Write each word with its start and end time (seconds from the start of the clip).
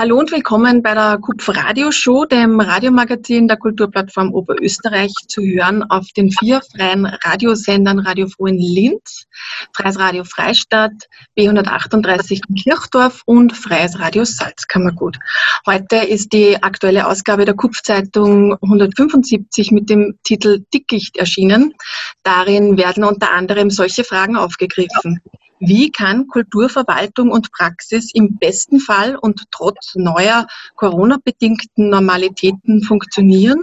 Hallo 0.00 0.16
und 0.16 0.30
willkommen 0.30 0.80
bei 0.80 0.94
der 0.94 1.18
KUPF 1.20 1.48
Radioshow, 1.48 2.24
dem 2.24 2.60
Radiomagazin 2.60 3.48
der 3.48 3.56
Kulturplattform 3.56 4.32
Oberösterreich, 4.32 5.12
zu 5.26 5.42
hören 5.42 5.82
auf 5.90 6.06
den 6.16 6.30
vier 6.30 6.60
freien 6.62 7.04
Radiosendern 7.04 7.98
Radio 7.98 8.28
Froh 8.28 8.46
in 8.46 8.58
Linz, 8.58 9.24
Freies 9.74 9.98
Radio 9.98 10.22
Freistadt, 10.22 10.92
B138 11.36 12.42
in 12.48 12.54
Kirchdorf 12.54 13.22
und 13.26 13.56
Freies 13.56 13.98
Radio 13.98 14.22
Salzkammergut. 14.24 15.18
Heute 15.66 15.96
ist 15.96 16.32
die 16.32 16.62
aktuelle 16.62 17.08
Ausgabe 17.08 17.44
der 17.44 17.56
KUPF-Zeitung 17.56 18.56
175 18.62 19.72
mit 19.72 19.90
dem 19.90 20.16
Titel 20.22 20.64
Dickicht 20.72 21.16
erschienen. 21.16 21.74
Darin 22.22 22.78
werden 22.78 23.02
unter 23.02 23.32
anderem 23.32 23.68
solche 23.68 24.04
Fragen 24.04 24.36
aufgegriffen. 24.36 25.20
Wie 25.60 25.90
kann 25.90 26.28
Kulturverwaltung 26.28 27.30
und 27.30 27.50
Praxis 27.52 28.10
im 28.14 28.38
besten 28.38 28.80
Fall 28.80 29.16
und 29.16 29.44
trotz 29.50 29.94
neuer 29.94 30.46
Corona-bedingten 30.76 31.88
Normalitäten 31.88 32.82
funktionieren? 32.82 33.62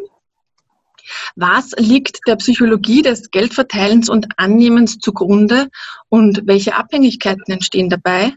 Was 1.35 1.71
liegt 1.77 2.19
der 2.27 2.35
Psychologie 2.37 3.01
des 3.01 3.29
Geldverteilens 3.29 4.09
und 4.09 4.27
Annehmens 4.37 4.97
zugrunde 4.97 5.69
und 6.09 6.41
welche 6.45 6.75
Abhängigkeiten 6.75 7.53
entstehen 7.53 7.89
dabei? 7.89 8.33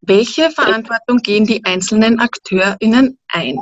Welche 0.00 0.50
Verantwortung 0.50 1.18
gehen 1.18 1.44
die 1.44 1.64
einzelnen 1.64 2.20
AkteurInnen 2.20 3.18
ein? 3.28 3.58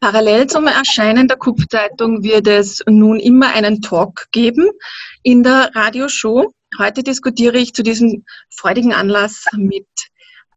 Parallel 0.00 0.46
zum 0.46 0.66
Erscheinen 0.66 1.28
der 1.28 1.36
KUP-Zeitung 1.36 2.22
wird 2.22 2.46
es 2.46 2.82
nun 2.86 3.18
immer 3.18 3.48
einen 3.48 3.82
Talk 3.82 4.26
geben 4.32 4.70
in 5.22 5.42
der 5.42 5.70
Radioshow. 5.74 6.52
Heute 6.78 7.02
diskutiere 7.02 7.58
ich 7.58 7.74
zu 7.74 7.82
diesem 7.82 8.24
freudigen 8.48 8.94
Anlass 8.94 9.44
mit 9.52 9.86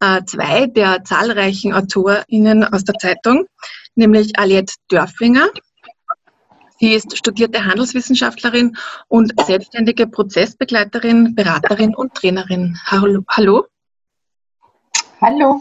äh, 0.00 0.22
zwei 0.24 0.66
der 0.66 1.04
zahlreichen 1.04 1.72
AutorInnen 1.72 2.64
aus 2.64 2.84
der 2.84 2.94
Zeitung, 2.94 3.46
nämlich 3.94 4.38
Aliette 4.38 4.74
Dörflinger. 4.88 5.48
Sie 6.78 6.92
ist 6.92 7.16
studierte 7.16 7.64
Handelswissenschaftlerin 7.64 8.76
und 9.08 9.32
selbstständige 9.46 10.06
Prozessbegleiterin, 10.06 11.34
Beraterin 11.34 11.94
und 11.94 12.14
Trainerin. 12.14 12.78
Hallo. 12.86 13.22
Hallo. 13.28 13.66
Hallo. 15.20 15.60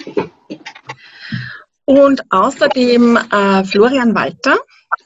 Und 1.85 2.21
außerdem 2.29 3.17
äh, 3.17 3.63
Florian 3.65 4.15
Walter. 4.15 4.57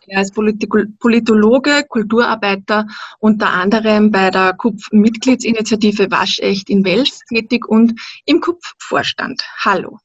Er 0.08 0.22
ist 0.22 0.34
Politologe, 0.34 1.86
Kulturarbeiter, 1.88 2.88
unter 3.20 3.50
anderem 3.50 4.12
bei 4.12 4.30
der 4.30 4.54
KUPF-Mitgliedsinitiative 4.54 6.12
Waschecht 6.12 6.70
in 6.70 6.84
Wels 6.84 7.22
tätig 7.30 7.68
und 7.68 8.00
im 8.26 8.42
KUPF-Vorstand. 8.42 9.44
Hallo. 9.64 10.00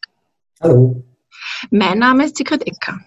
Hallo. 0.60 1.02
Mein 1.70 1.98
Name 1.98 2.26
ist 2.26 2.36
Sigrid 2.36 2.66
Ecker. 2.66 3.00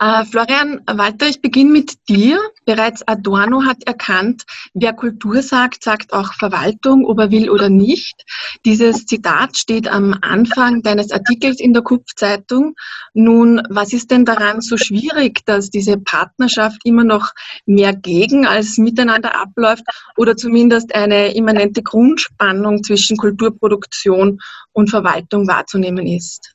Äh, 0.00 0.24
Florian 0.26 0.80
Walter, 0.86 1.26
ich 1.26 1.40
beginne 1.40 1.70
mit 1.70 2.08
dir. 2.08 2.40
Bereits 2.64 3.06
Adorno 3.08 3.64
hat 3.64 3.82
erkannt, 3.84 4.44
wer 4.74 4.92
Kultur 4.92 5.42
sagt, 5.42 5.82
sagt 5.82 6.12
auch 6.12 6.34
Verwaltung, 6.34 7.04
ob 7.04 7.18
er 7.18 7.30
will 7.30 7.50
oder 7.50 7.68
nicht. 7.68 8.24
Dieses 8.64 9.06
Zitat 9.06 9.56
steht 9.56 9.88
am 9.88 10.16
Anfang 10.22 10.82
deines 10.82 11.10
Artikels 11.10 11.60
in 11.60 11.72
der 11.72 11.82
KUPF-Zeitung. 11.82 12.74
Nun, 13.14 13.62
was 13.70 13.92
ist 13.92 14.10
denn 14.10 14.24
daran 14.24 14.60
so 14.60 14.76
schwierig, 14.76 15.44
dass 15.46 15.70
diese 15.70 15.98
Partnerschaft 15.98 16.80
immer 16.84 17.04
noch 17.04 17.32
mehr 17.66 17.94
gegen 17.94 18.46
als 18.46 18.78
miteinander 18.78 19.40
abläuft 19.40 19.84
oder 20.16 20.36
zumindest 20.36 20.94
eine 20.94 21.34
immanente 21.34 21.82
Grundspannung 21.82 22.84
zwischen 22.84 23.16
Kulturproduktion 23.16 24.38
und 24.72 24.90
Verwaltung 24.90 25.48
wahrzunehmen 25.48 26.06
ist? 26.06 26.54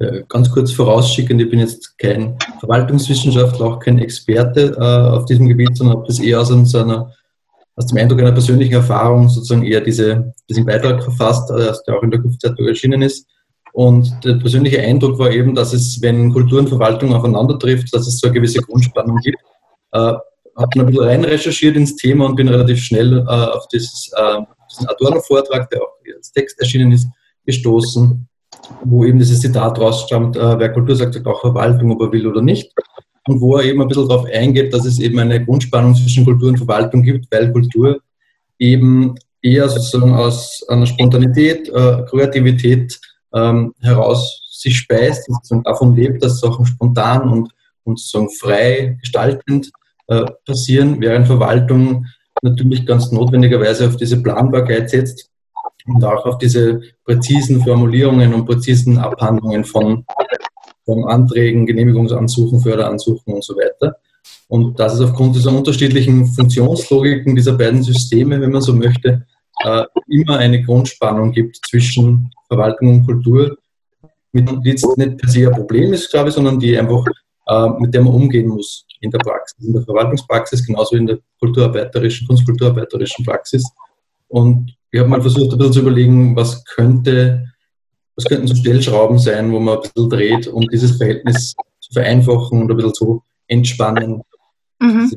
Äh, 0.00 0.22
ganz 0.28 0.50
kurz 0.50 0.70
vorausschickend, 0.72 1.42
ich 1.42 1.50
bin 1.50 1.58
jetzt 1.58 1.98
kein 1.98 2.36
Verwaltungswissenschaftler, 2.60 3.66
auch 3.66 3.78
kein 3.80 3.98
Experte 3.98 4.76
äh, 4.78 5.16
auf 5.16 5.24
diesem 5.24 5.48
Gebiet, 5.48 5.76
sondern 5.76 5.96
habe 5.96 6.06
das 6.06 6.20
eher 6.20 6.40
aus, 6.40 6.52
einer, 6.74 7.12
aus 7.74 7.86
dem 7.86 7.98
Eindruck 7.98 8.20
einer 8.20 8.32
persönlichen 8.32 8.74
Erfahrung 8.74 9.28
sozusagen 9.28 9.64
eher 9.64 9.80
diese, 9.80 10.34
diesen 10.48 10.66
Beitrag 10.66 11.02
verfasst, 11.02 11.50
äh, 11.50 11.72
der 11.86 11.96
auch 11.96 12.02
in 12.04 12.12
der 12.12 12.20
Kupfzeitung 12.20 12.68
erschienen 12.68 13.02
ist. 13.02 13.26
Und 13.72 14.24
der 14.24 14.34
persönliche 14.34 14.80
Eindruck 14.80 15.18
war 15.18 15.32
eben, 15.32 15.54
dass 15.54 15.72
es, 15.72 16.00
wenn 16.00 16.32
Kultur 16.32 16.60
und 16.60 16.68
Verwaltung 16.68 17.12
aufeinander 17.12 17.58
trifft, 17.58 17.92
dass 17.92 18.06
es 18.06 18.20
so 18.20 18.28
eine 18.28 18.34
gewisse 18.34 18.60
Grundspannung 18.62 19.18
gibt. 19.22 19.38
Äh, 19.92 19.98
habe 19.98 20.70
dann 20.74 20.82
ein 20.82 20.86
bisschen 20.86 21.04
rein 21.04 21.24
recherchiert 21.24 21.76
ins 21.76 21.96
Thema 21.96 22.26
und 22.26 22.36
bin 22.36 22.48
relativ 22.48 22.80
schnell 22.80 23.18
äh, 23.18 23.22
auf 23.22 23.66
dieses, 23.68 24.10
äh, 24.16 24.40
diesen 24.70 24.88
Adorno-Vortrag, 24.88 25.70
der 25.70 25.82
auch 25.82 25.94
als 26.16 26.32
Text 26.32 26.60
erschienen 26.60 26.92
ist, 26.92 27.08
gestoßen 27.46 28.27
wo 28.84 29.04
eben 29.04 29.18
dieses 29.18 29.40
Zitat 29.40 29.78
rausstammt, 29.78 30.36
äh, 30.36 30.58
wer 30.58 30.72
Kultur 30.72 30.96
sagt, 30.96 31.14
sagt 31.14 31.26
auch 31.26 31.40
Verwaltung, 31.40 31.92
ob 31.92 32.02
er 32.02 32.12
will 32.12 32.26
oder 32.26 32.42
nicht. 32.42 32.72
Und 33.26 33.40
wo 33.40 33.56
er 33.56 33.64
eben 33.64 33.82
ein 33.82 33.88
bisschen 33.88 34.08
darauf 34.08 34.26
eingeht, 34.26 34.72
dass 34.72 34.86
es 34.86 34.98
eben 34.98 35.18
eine 35.18 35.44
Grundspannung 35.44 35.94
zwischen 35.94 36.24
Kultur 36.24 36.48
und 36.48 36.58
Verwaltung 36.58 37.02
gibt, 37.02 37.30
weil 37.30 37.52
Kultur 37.52 38.00
eben 38.58 39.14
eher 39.42 39.68
sozusagen 39.68 40.14
aus 40.14 40.64
einer 40.68 40.86
Spontanität, 40.86 41.68
äh, 41.68 42.02
Kreativität 42.08 42.98
ähm, 43.34 43.74
heraus 43.80 44.48
sich 44.50 44.76
speist, 44.78 45.26
sozusagen 45.26 45.62
davon 45.62 45.94
lebt, 45.94 46.22
dass 46.22 46.40
Sachen 46.40 46.64
spontan 46.64 47.28
und, 47.28 47.50
und 47.84 47.98
sozusagen 47.98 48.30
frei 48.30 48.96
gestaltend 49.00 49.70
äh, 50.08 50.24
passieren, 50.46 51.00
während 51.00 51.26
Verwaltung 51.26 52.06
natürlich 52.42 52.86
ganz 52.86 53.12
notwendigerweise 53.12 53.86
auf 53.86 53.96
diese 53.96 54.22
Planbarkeit 54.22 54.90
setzt 54.90 55.27
und 55.88 56.04
auch 56.04 56.24
auf 56.26 56.38
diese 56.38 56.80
präzisen 57.04 57.62
Formulierungen 57.62 58.34
und 58.34 58.46
präzisen 58.46 58.98
Abhandlungen 58.98 59.64
von, 59.64 60.04
von 60.84 61.04
Anträgen, 61.04 61.66
Genehmigungsansuchen, 61.66 62.60
Förderansuchen 62.60 63.34
und 63.34 63.44
so 63.44 63.54
weiter. 63.54 63.96
Und 64.48 64.78
dass 64.78 64.94
es 64.94 65.00
aufgrund 65.00 65.36
dieser 65.36 65.52
unterschiedlichen 65.52 66.26
Funktionslogiken 66.26 67.34
dieser 67.34 67.52
beiden 67.52 67.82
Systeme, 67.82 68.40
wenn 68.40 68.52
man 68.52 68.62
so 68.62 68.72
möchte, 68.72 69.26
äh, 69.64 69.84
immer 70.08 70.38
eine 70.38 70.62
Grundspannung 70.62 71.32
gibt 71.32 71.58
zwischen 71.68 72.30
Verwaltung 72.48 72.88
und 72.88 73.06
Kultur, 73.06 73.58
mit 74.32 74.48
jetzt 74.64 74.86
nicht 74.96 75.18
per 75.18 75.28
se 75.28 75.48
ein 75.48 75.54
Problem 75.54 75.92
ist, 75.92 76.10
glaube 76.10 76.28
ich, 76.28 76.34
sondern 76.34 76.60
die 76.60 76.78
einfach, 76.78 77.04
äh, 77.46 77.68
mit 77.78 77.94
der 77.94 78.02
man 78.02 78.14
umgehen 78.14 78.48
muss 78.48 78.86
in 79.00 79.10
der 79.10 79.18
Praxis, 79.18 79.64
in 79.64 79.72
der 79.72 79.82
Verwaltungspraxis, 79.82 80.66
genauso 80.66 80.96
in 80.96 81.06
der 81.06 81.18
kulturarbeiterischen, 81.40 82.26
kunstkulturarbeiterischen 82.26 83.24
Praxis. 83.24 83.64
Und 84.28 84.77
ich 84.90 85.00
habe 85.00 85.08
mal 85.08 85.20
versucht, 85.20 85.52
ein 85.52 85.58
bisschen 85.58 85.72
zu 85.74 85.80
überlegen, 85.80 86.36
was 86.36 86.64
könnte, 86.64 87.44
was 88.16 88.24
könnten 88.24 88.46
so 88.46 88.54
Stellschrauben 88.54 89.18
sein, 89.18 89.52
wo 89.52 89.60
man 89.60 89.76
ein 89.76 89.82
bisschen 89.82 90.10
dreht, 90.10 90.46
um 90.48 90.66
dieses 90.68 90.96
Verhältnis 90.96 91.54
zu 91.80 91.92
vereinfachen 91.92 92.62
und 92.62 92.70
ein 92.70 92.76
bisschen 92.76 92.94
zu 92.94 93.22
entspannen. 93.46 94.22
Mhm. 94.80 95.10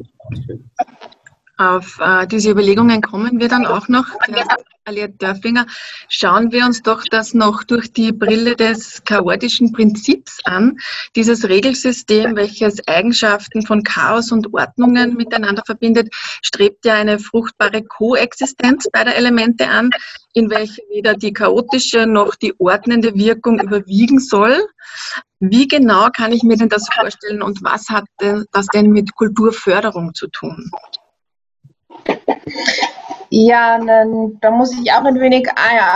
Auf 1.61 1.99
äh, 1.99 2.25
diese 2.25 2.49
Überlegungen 2.49 3.01
kommen 3.01 3.39
wir 3.39 3.47
dann 3.47 3.67
auch 3.67 3.87
noch. 3.87 4.05
Aliette 4.83 5.13
Dörfinger, 5.19 5.67
schauen 6.09 6.51
wir 6.51 6.65
uns 6.65 6.81
doch 6.81 7.03
das 7.11 7.35
noch 7.35 7.63
durch 7.63 7.93
die 7.93 8.11
Brille 8.11 8.55
des 8.55 9.03
chaotischen 9.03 9.71
Prinzips 9.71 10.39
an. 10.43 10.79
Dieses 11.15 11.47
Regelsystem, 11.47 12.35
welches 12.35 12.87
Eigenschaften 12.87 13.61
von 13.61 13.83
Chaos 13.83 14.31
und 14.31 14.51
Ordnungen 14.55 15.13
miteinander 15.13 15.61
verbindet, 15.63 16.09
strebt 16.41 16.83
ja 16.83 16.95
eine 16.95 17.19
fruchtbare 17.19 17.83
Koexistenz 17.83 18.89
beider 18.91 19.15
Elemente 19.15 19.67
an, 19.67 19.91
in 20.33 20.49
welche 20.49 20.81
weder 20.89 21.13
die 21.13 21.31
chaotische 21.31 22.07
noch 22.07 22.33
die 22.33 22.55
ordnende 22.57 23.13
Wirkung 23.13 23.59
überwiegen 23.59 24.19
soll. 24.19 24.65
Wie 25.39 25.67
genau 25.67 26.09
kann 26.09 26.31
ich 26.31 26.41
mir 26.41 26.57
denn 26.57 26.69
das 26.69 26.87
vorstellen 26.91 27.43
und 27.43 27.63
was 27.63 27.87
hat 27.89 28.05
das 28.19 28.65
denn 28.73 28.89
mit 28.89 29.15
Kulturförderung 29.15 30.15
zu 30.15 30.27
tun? 30.27 30.71
Ja, 33.29 33.79
dann, 33.79 34.37
da 34.41 34.51
muss 34.51 34.73
ich 34.73 34.91
auch 34.91 35.05
ein 35.05 35.19
wenig 35.19 35.47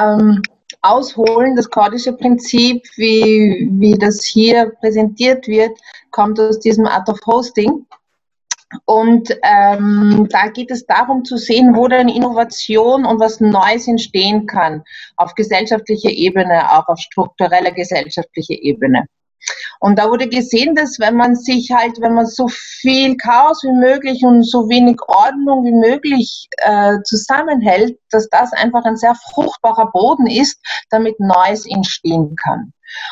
ähm, 0.01 0.41
ausholen. 0.81 1.55
Das 1.55 1.69
kordische 1.69 2.13
Prinzip, 2.13 2.83
wie, 2.95 3.67
wie 3.71 3.97
das 3.97 4.23
hier 4.23 4.71
präsentiert 4.79 5.45
wird, 5.47 5.77
kommt 6.11 6.39
aus 6.39 6.59
diesem 6.59 6.85
Art 6.85 7.09
of 7.09 7.19
Hosting. 7.25 7.85
Und 8.85 9.37
ähm, 9.43 10.27
da 10.29 10.47
geht 10.47 10.71
es 10.71 10.85
darum 10.85 11.23
zu 11.25 11.37
sehen, 11.37 11.75
wo 11.75 11.87
denn 11.87 12.09
Innovation 12.09 13.05
und 13.05 13.19
was 13.19 13.39
Neues 13.39 13.87
entstehen 13.87 14.47
kann, 14.47 14.83
auf 15.17 15.35
gesellschaftlicher 15.35 16.09
Ebene, 16.09 16.71
auch 16.71 16.87
auf 16.87 16.99
struktureller 16.99 17.71
gesellschaftlicher 17.71 18.55
Ebene. 18.55 19.07
Und 19.79 19.99
da 19.99 20.09
wurde 20.09 20.27
gesehen, 20.27 20.75
dass 20.75 20.99
wenn 20.99 21.15
man 21.15 21.35
sich 21.35 21.71
halt, 21.71 21.99
wenn 22.01 22.13
man 22.13 22.25
so 22.25 22.47
viel 22.47 23.15
Chaos 23.17 23.63
wie 23.63 23.71
möglich 23.71 24.23
und 24.23 24.43
so 24.43 24.69
wenig 24.69 24.97
Ordnung 25.07 25.65
wie 25.65 25.73
möglich 25.73 26.47
äh, 26.57 26.97
zusammenhält, 27.03 27.97
dass 28.09 28.29
das 28.29 28.53
einfach 28.53 28.83
ein 28.85 28.97
sehr 28.97 29.15
fruchtbarer 29.33 29.91
Boden 29.91 30.27
ist, 30.27 30.59
damit 30.89 31.19
Neues 31.19 31.65
entstehen 31.65 32.35
kann. 32.35 32.71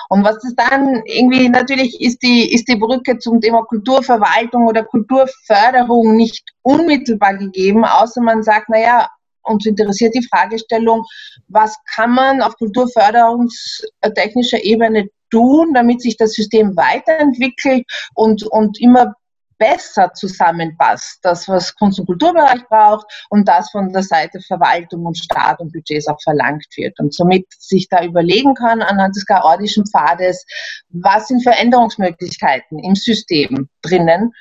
Und 0.10 0.24
was 0.24 0.38
das 0.40 0.56
dann 0.56 1.04
irgendwie 1.06 1.50
natürlich 1.50 2.00
ist 2.00 2.22
die, 2.22 2.54
ist 2.54 2.68
die 2.68 2.78
Brücke 2.78 3.18
zum 3.18 3.42
Thema 3.42 3.64
Kulturverwaltung 3.64 4.68
oder 4.68 4.84
Kulturförderung 4.84 6.16
nicht 6.16 6.44
unmittelbar 6.62 7.36
gegeben, 7.36 7.84
außer 7.84 8.22
man 8.22 8.44
sagt, 8.44 8.70
naja, 8.70 9.10
uns 9.44 9.66
interessiert 9.66 10.16
die 10.16 10.26
Fragestellung, 10.26 11.06
was 11.48 11.78
kann 11.96 12.12
man 12.12 12.42
auf 12.42 12.58
kulturförderungstechnischer 12.58 14.64
Ebene 14.64 15.10
tun, 15.34 15.74
damit 15.74 16.02
sich 16.02 16.16
das 16.16 16.34
System 16.34 16.78
weiterentwickelt 16.78 17.86
und, 18.14 18.44
und 18.44 18.80
immer 18.80 19.16
besser 19.58 20.14
zusammenpasst. 20.14 21.20
Das, 21.24 21.48
was 21.48 21.76
Kunst- 21.76 22.00
und 22.00 22.06
Kulturbereich 22.06 22.68
braucht 22.68 23.06
und 23.30 23.48
das 23.48 23.72
von 23.72 23.92
der 23.92 24.04
Seite 24.04 24.40
Verwaltung 24.42 25.06
und 25.06 25.18
Staat 25.18 25.60
und 25.60 25.72
Budgets 25.72 26.08
auch 26.08 26.22
verlangt 26.22 26.68
wird. 26.76 27.00
Und 27.00 27.14
somit 27.14 27.46
sich 27.58 27.88
da 27.90 28.04
überlegen 28.04 28.54
kann 28.56 28.82
anhand 28.82 29.16
des 29.16 29.26
chaotischen 29.26 29.86
Pfades, 29.86 30.46
was 30.90 31.28
sind 31.28 31.44
Veränderungsmöglichkeiten 31.44 32.80
im 32.80 32.96
System 32.96 33.70
drinnen, 33.82 34.34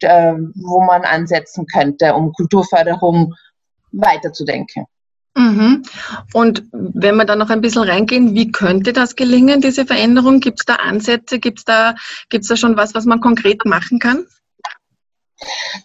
äh, 0.00 0.34
wo 0.54 0.80
man 0.82 1.02
ansetzen 1.02 1.66
könnte, 1.66 2.14
um 2.14 2.32
Kulturförderung 2.32 3.34
weiterzudenken. 3.92 4.86
Mhm. 5.36 5.84
Und 6.32 6.64
wenn 6.72 7.16
wir 7.16 7.24
da 7.24 7.36
noch 7.36 7.50
ein 7.50 7.60
bisschen 7.60 7.82
reingehen, 7.82 8.34
wie 8.34 8.50
könnte 8.50 8.92
das 8.92 9.14
gelingen, 9.16 9.60
diese 9.60 9.86
Veränderung? 9.86 10.40
Gibt 10.40 10.60
es 10.60 10.66
da 10.66 10.76
Ansätze? 10.76 11.38
Gibt 11.38 11.60
es 11.60 11.64
da, 11.64 11.94
gibt's 12.28 12.48
da 12.48 12.56
schon 12.56 12.76
was, 12.76 12.94
was 12.94 13.04
man 13.04 13.20
konkret 13.20 13.64
machen 13.64 13.98
kann? 13.98 14.26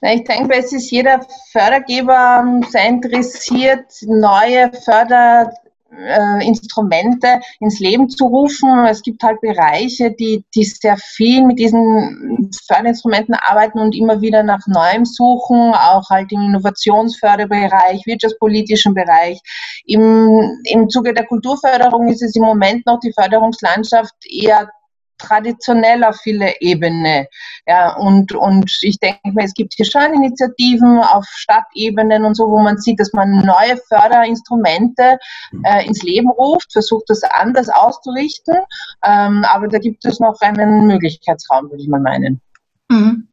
Ich 0.02 0.24
denke, 0.26 0.58
es 0.58 0.74
ist 0.74 0.92
jeder 0.92 1.26
Fördergeber 1.52 2.44
ähm, 2.46 2.64
sehr 2.70 2.90
interessiert, 2.90 3.86
neue 4.02 4.72
Förder 4.84 5.54
äh, 5.98 6.46
Instrumente 6.46 7.40
ins 7.60 7.80
Leben 7.80 8.10
zu 8.10 8.26
rufen. 8.26 8.86
Es 8.86 9.02
gibt 9.02 9.24
halt 9.24 9.42
Bereiche, 9.42 10.12
die, 10.12 10.44
die 10.54 10.64
sehr 10.64 10.98
viel 10.98 11.46
mit 11.46 11.60
diesen 11.60 12.52
Förderinstrumenten 12.68 13.36
arbeiten 13.36 13.80
und 13.80 13.96
immer 13.96 14.22
wieder 14.22 14.44
nach 14.44 14.66
Neuem 14.68 15.06
suchen, 15.06 15.74
auch 15.74 16.10
halt 16.10 16.32
im 16.32 16.42
Innovationsförderbereich, 16.42 18.06
wirtschaftspolitischen 18.06 18.94
Bereich. 18.94 19.40
Im, 19.86 20.60
Im 20.66 20.90
Zuge 20.90 21.14
der 21.14 21.26
Kulturförderung 21.26 22.08
ist 22.10 22.22
es 22.22 22.36
im 22.36 22.44
Moment 22.44 22.86
noch 22.86 23.00
die 23.00 23.14
Förderungslandschaft 23.14 24.14
eher 24.30 24.70
traditionell 25.18 26.04
auf 26.04 26.18
viele 26.22 26.54
Ebene. 26.62 27.28
Ja, 27.68 27.96
und, 27.96 28.34
und 28.34 28.72
ich 28.82 29.00
denke 29.00 29.20
mir, 29.34 29.46
es 29.46 29.54
gibt 29.54 29.74
hier 29.76 29.86
schon 29.86 30.14
Initiativen 30.14 31.00
auf 31.00 31.26
Stadtebenen 31.28 32.26
und 32.26 32.36
so, 32.36 32.50
wo 32.50 32.62
man 32.62 32.78
sieht, 32.78 33.00
dass 33.00 33.14
man 33.14 33.30
neue 33.46 33.78
Förderinstrumente 33.88 35.18
äh, 35.64 35.86
ins 35.86 36.04
Leben 36.04 36.30
ruft, 36.30 36.72
versucht 36.72 37.06
das 37.08 37.24
anders 37.24 37.70
auszurichten. 37.70 38.56
Ähm, 39.04 39.46
aber 39.46 39.68
da 39.68 39.80
gibt 39.80 40.06
es 40.06 40.20
noch 40.20 40.40
einen 40.42 40.88
Möglichkeitsraum, 40.88 41.70
würde 41.70 41.82
ich 41.82 41.90
mal 41.90 42.02
meinen. 42.02 42.42
Mhm. 42.90 43.28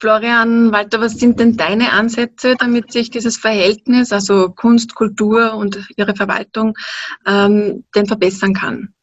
Florian 0.00 0.72
Walter, 0.72 1.00
was 1.00 1.14
sind 1.14 1.38
denn 1.38 1.56
deine 1.56 1.92
Ansätze, 1.92 2.56
damit 2.58 2.92
sich 2.92 3.10
dieses 3.10 3.36
Verhältnis, 3.36 4.12
also 4.12 4.50
Kunst, 4.50 4.94
Kultur 4.94 5.54
und 5.54 5.88
ihre 5.96 6.16
Verwaltung, 6.16 6.76
ähm, 7.26 7.84
denn 7.94 8.06
verbessern 8.06 8.54
kann? 8.54 8.94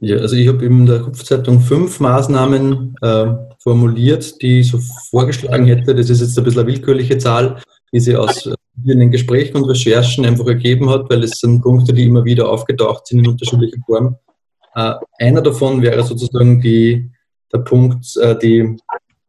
Ja, 0.00 0.16
also 0.18 0.36
ich 0.36 0.48
habe 0.48 0.64
in 0.64 0.86
der 0.86 1.00
Kopfzeitung 1.00 1.60
fünf 1.60 2.00
Maßnahmen 2.00 2.96
äh, 3.00 3.26
formuliert, 3.58 4.40
die 4.42 4.60
ich 4.60 4.70
so 4.70 4.78
vorgeschlagen 5.10 5.66
hätte. 5.66 5.94
Das 5.94 6.10
ist 6.10 6.20
jetzt 6.20 6.38
ein 6.38 6.44
bisschen 6.44 6.60
eine 6.60 6.68
willkürliche 6.68 7.18
Zahl, 7.18 7.62
die 7.92 8.00
sie 8.00 8.16
aus 8.16 8.50
vielen 8.84 9.10
Gesprächen 9.10 9.56
und 9.56 9.64
Recherchen 9.64 10.26
einfach 10.26 10.46
ergeben 10.46 10.90
hat, 10.90 11.08
weil 11.08 11.24
es 11.24 11.40
sind 11.40 11.62
Punkte, 11.62 11.92
die 11.92 12.04
immer 12.04 12.24
wieder 12.24 12.48
aufgetaucht 12.48 13.06
sind 13.06 13.20
in 13.20 13.28
unterschiedlicher 13.28 13.78
Form. 13.86 14.16
Äh, 14.74 14.94
einer 15.18 15.40
davon 15.40 15.80
wäre 15.80 16.02
sozusagen 16.02 16.60
die, 16.60 17.10
der 17.52 17.58
Punkt, 17.58 18.16
äh, 18.16 18.38
die 18.38 18.76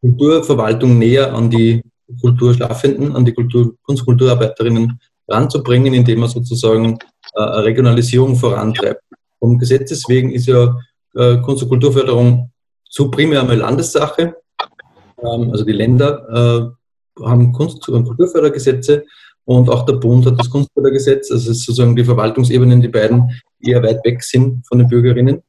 Kulturverwaltung 0.01 0.97
näher 0.97 1.33
an 1.33 1.49
die 1.49 1.81
Kulturschaffenden, 2.21 3.15
an 3.15 3.25
die 3.25 3.33
Kultur, 3.33 3.75
Kunst- 3.83 4.01
und 4.01 4.05
Kulturarbeiterinnen 4.07 4.99
ranzubringen, 5.27 5.93
indem 5.93 6.19
man 6.19 6.29
sozusagen 6.29 6.99
äh, 7.33 7.41
Regionalisierung 7.41 8.35
vorantreibt. 8.35 9.01
Vom 9.39 9.57
Gesetzes 9.57 10.04
wegen 10.07 10.31
ist 10.31 10.48
ja 10.48 10.75
äh, 11.16 11.38
Kunst- 11.38 11.63
und 11.63 11.69
Kulturförderung 11.69 12.51
so 12.84 13.10
primär 13.12 13.42
einmal 13.42 13.57
Landessache. 13.57 14.36
Ähm, 15.24 15.51
also 15.51 15.63
die 15.63 15.74
Länder 15.74 16.74
äh, 17.18 17.24
haben 17.24 17.51
Kunst- 17.54 17.88
und 17.89 18.06
Kulturfördergesetze 18.06 19.06
und 19.45 19.69
auch 19.69 19.86
der 19.86 19.94
Bund 19.94 20.25
hat 20.25 20.38
das 20.38 20.50
Kunstfördergesetz. 20.50 21.31
Also 21.31 21.51
es 21.51 21.60
ist 21.60 21.66
sozusagen 21.66 21.95
die 21.95 22.04
Verwaltungsebenen, 22.04 22.81
die 22.81 22.89
beiden 22.89 23.31
eher 23.62 23.81
weit 23.81 24.04
weg 24.04 24.22
sind 24.22 24.68
von 24.68 24.80
den 24.80 24.89
Bürgerinnen 24.89 25.42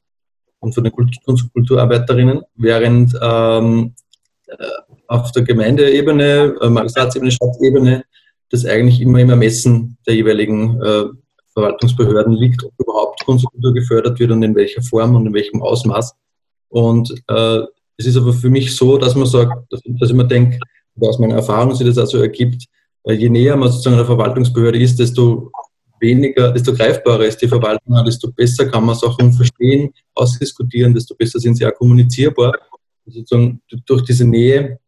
und 0.61 0.75
von 0.75 0.85
den 0.85 0.93
Kunst- 0.93 1.27
und 1.27 1.53
Kulturarbeiterinnen, 1.53 2.43
während 2.55 3.13
ähm, 3.21 3.95
äh, 4.47 4.55
auf 5.09 5.33
der 5.33 5.43
Gemeindeebene, 5.43 6.57
äh, 6.61 6.69
Magistratsebene, 6.69 7.33
Stadtebene 7.33 8.05
das 8.51 8.65
eigentlich 8.65 9.01
immer 9.01 9.19
im 9.19 9.31
Ermessen 9.31 9.99
der 10.07 10.15
jeweiligen 10.15 10.81
äh, 10.81 11.05
Verwaltungsbehörden 11.59 12.35
liegt, 12.35 12.65
ob 12.65 12.73
überhaupt 12.79 13.25
Kunst 13.25 13.45
und 13.45 13.53
Kultur 13.53 13.75
gefördert 13.75 14.19
wird 14.19 14.31
und 14.31 14.43
in 14.43 14.55
welcher 14.55 14.83
Form 14.83 15.17
und 15.17 15.27
in 15.27 15.35
welchem 15.35 15.63
Ausmaß. 15.63 16.15
Und 16.69 17.11
äh, 17.29 17.61
es 17.97 18.07
ist 18.07 18.17
aber 18.17 18.33
für 18.33 18.51
mich 18.51 18.75
so, 18.75 18.97
dass 18.97 19.15
man 19.15 19.27
sagt, 19.27 19.73
dass, 19.73 19.81
dass 19.85 20.11
ich 20.11 20.17
mir 20.17 20.27
denke, 20.27 20.59
aus 21.01 21.19
meiner 21.19 21.37
Erfahrung 21.37 21.75
sich 21.75 21.87
das 21.87 21.99
also 21.99 22.19
ergibt, 22.19 22.65
je 23.05 23.29
näher 23.29 23.57
man 23.57 23.71
sozusagen 23.71 23.97
einer 23.97 24.05
Verwaltungsbehörde 24.05 24.79
ist, 24.79 24.99
desto 24.99 25.51
weniger, 26.01 26.53
desto 26.53 26.73
greifbarer 26.73 27.25
ist 27.25 27.41
die 27.41 27.49
Verwaltung, 27.49 28.05
desto 28.05 28.31
besser 28.31 28.67
kann 28.67 28.85
man 28.85 28.95
Sachen 28.95 29.33
verstehen, 29.33 29.93
ausdiskutieren, 30.15 30.95
desto 30.95 31.15
besser 31.15 31.41
sind 31.41 31.57
sie 31.57 31.67
auch 31.67 31.75
kommunizierbar. 31.75 32.53
sozusagen 33.07 33.61
durch 33.87 34.03
diese 34.03 34.25
Nähe 34.25 34.79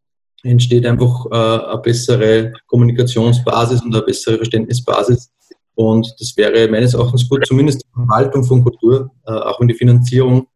entsteht 0.43 0.87
einfach 0.87 1.26
äh, 1.31 1.70
eine 1.70 1.81
bessere 1.82 2.52
Kommunikationsbasis 2.66 3.82
und 3.82 3.94
eine 3.94 4.05
bessere 4.05 4.37
Verständnisbasis 4.37 5.31
und 5.75 6.14
das 6.19 6.37
wäre 6.37 6.69
meines 6.69 6.94
Erachtens 6.94 7.28
gut, 7.28 7.46
zumindest 7.46 7.82
die 7.82 7.93
Verwaltung 7.94 8.44
von 8.44 8.62
Kultur, 8.62 9.11
äh, 9.26 9.32
auch 9.32 9.61
wenn 9.61 9.69
die 9.69 9.75
Finanzierung 9.75 10.46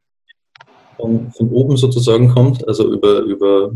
von, 0.97 1.33
von, 1.33 1.49
oben 1.51 1.77
sozusagen 1.77 2.29
kommt, 2.29 2.67
also 2.69 2.93
über, 2.93 3.21
über 3.21 3.73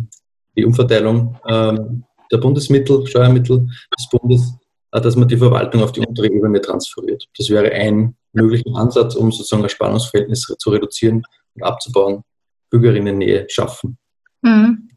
die 0.56 0.64
Umverteilung 0.64 1.36
ähm, 1.46 2.04
der 2.30 2.38
Bundesmittel, 2.38 3.06
Steuermittel 3.06 3.66
des 3.96 4.08
Bundes, 4.10 4.54
äh, 4.92 5.00
dass 5.00 5.16
man 5.16 5.28
die 5.28 5.36
Verwaltung 5.36 5.82
auf 5.82 5.92
die 5.92 6.00
untere 6.00 6.26
Ebene 6.26 6.60
transferiert. 6.60 7.24
Das 7.36 7.48
wäre 7.50 7.70
ein 7.72 8.16
möglicher 8.32 8.74
Ansatz, 8.76 9.14
um 9.14 9.32
sozusagen 9.32 9.62
ein 9.62 9.68
Spannungsverhältnis 9.68 10.42
zu 10.58 10.70
reduzieren 10.70 11.22
und 11.54 11.62
abzubauen, 11.62 12.22
Bürgerinnennähe 12.70 13.46
schaffen. 13.48 13.98
Mhm. 14.42 14.90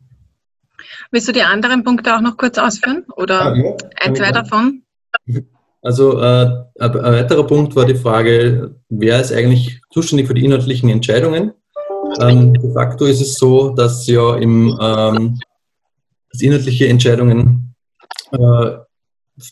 Willst 1.12 1.28
du 1.28 1.32
die 1.32 1.44
anderen 1.44 1.84
Punkte 1.84 2.16
auch 2.16 2.22
noch 2.22 2.38
kurz 2.38 2.58
ausführen? 2.58 3.06
Oder 3.16 3.56
ja, 3.56 3.64
ja, 3.64 3.78
ein, 4.02 4.16
zwei 4.16 4.32
davon? 4.32 4.84
Also 5.82 6.20
äh, 6.20 6.66
ein 6.80 6.94
weiterer 6.94 7.46
Punkt 7.46 7.76
war 7.76 7.86
die 7.86 7.96
Frage, 7.96 8.76
wer 8.90 9.20
ist 9.20 9.34
eigentlich 9.34 9.82
zuständig 9.92 10.28
für 10.28 10.34
die 10.34 10.46
inhaltlichen 10.46 10.90
Entscheidungen? 10.90 11.54
Ähm, 12.20 12.54
de 12.54 12.72
facto 12.74 13.06
ist 13.06 13.22
es 13.22 13.36
so, 13.36 13.70
dass 13.70 14.06
ja 14.06 14.36
im, 14.36 14.78
ähm, 14.80 15.40
dass 16.32 16.42
inhaltliche 16.42 16.88
Entscheidungen 16.88 17.74
äh, 18.32 18.78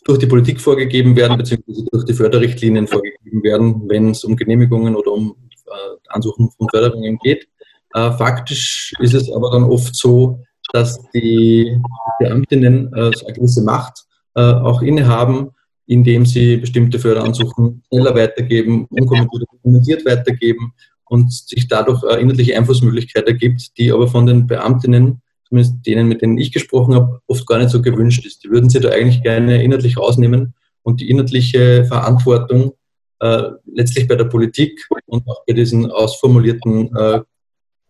durch 0.06 0.20
die 0.20 0.28
Politik 0.28 0.62
vorgegeben 0.62 1.16
werden, 1.16 1.38
beziehungsweise 1.38 1.86
durch 1.92 2.06
die 2.06 2.14
Förderrichtlinien 2.14 2.88
vorgegeben 2.88 3.44
werden, 3.44 3.90
wenn 3.90 4.12
es 4.12 4.24
um 4.24 4.36
Genehmigungen 4.36 4.96
oder 4.96 5.12
um 5.12 5.36
äh, 5.66 5.98
Ansuchen 6.10 6.52
von 6.52 6.70
Förderungen 6.70 7.18
geht. 7.20 7.48
Äh, 7.94 8.12
faktisch 8.12 8.94
ist 9.00 9.16
es 9.16 9.32
aber 9.32 9.52
dann 9.52 9.64
oft 9.64 9.96
so, 9.96 10.44
dass 10.74 11.00
die 11.12 11.82
Beamtinnen 12.20 12.94
äh, 12.94 13.12
so 13.16 13.26
eine 13.26 13.36
gewisse 13.36 13.64
Macht 13.64 14.06
äh, 14.36 14.42
auch 14.42 14.84
innehaben, 14.84 15.52
indem 15.90 16.24
sie 16.24 16.58
bestimmte 16.58 17.00
Förderansuchen 17.00 17.82
schneller 17.88 18.14
weitergeben, 18.14 18.86
unkommentiert 18.92 20.06
weitergeben 20.06 20.72
und 21.06 21.34
sich 21.34 21.68
dadurch 21.68 22.04
eine 22.04 22.22
inhaltliche 22.22 22.56
Einflussmöglichkeit 22.56 23.26
ergibt, 23.26 23.76
die 23.76 23.92
aber 23.92 24.08
von 24.08 24.28
den 24.28 24.46
Beamtinnen, 24.46 25.24
zumindest 25.48 25.84
denen, 25.88 26.08
mit 26.08 26.22
denen 26.22 26.38
ich 26.38 26.52
gesprochen 26.52 26.94
habe, 26.94 27.22
oft 27.26 27.48
gar 27.48 27.58
nicht 27.58 27.72
so 27.72 27.82
gewünscht 27.82 28.24
ist. 28.24 28.44
Die 28.44 28.52
würden 28.52 28.70
sie 28.70 28.80
da 28.80 28.90
eigentlich 28.90 29.24
gerne 29.24 29.64
inhaltlich 29.64 29.98
rausnehmen 29.98 30.54
und 30.84 31.02
die 31.02 31.10
inhaltliche 31.10 31.86
Verantwortung 31.86 32.74
äh, 33.18 33.50
letztlich 33.66 34.08
bei 34.08 34.16
der 34.16 34.26
Politik 34.26 34.80
und 35.08 35.28
auch 35.28 35.44
bei 35.48 35.54
diesen 35.54 35.90
ausformulierten 35.90 36.96
äh, 36.96 37.22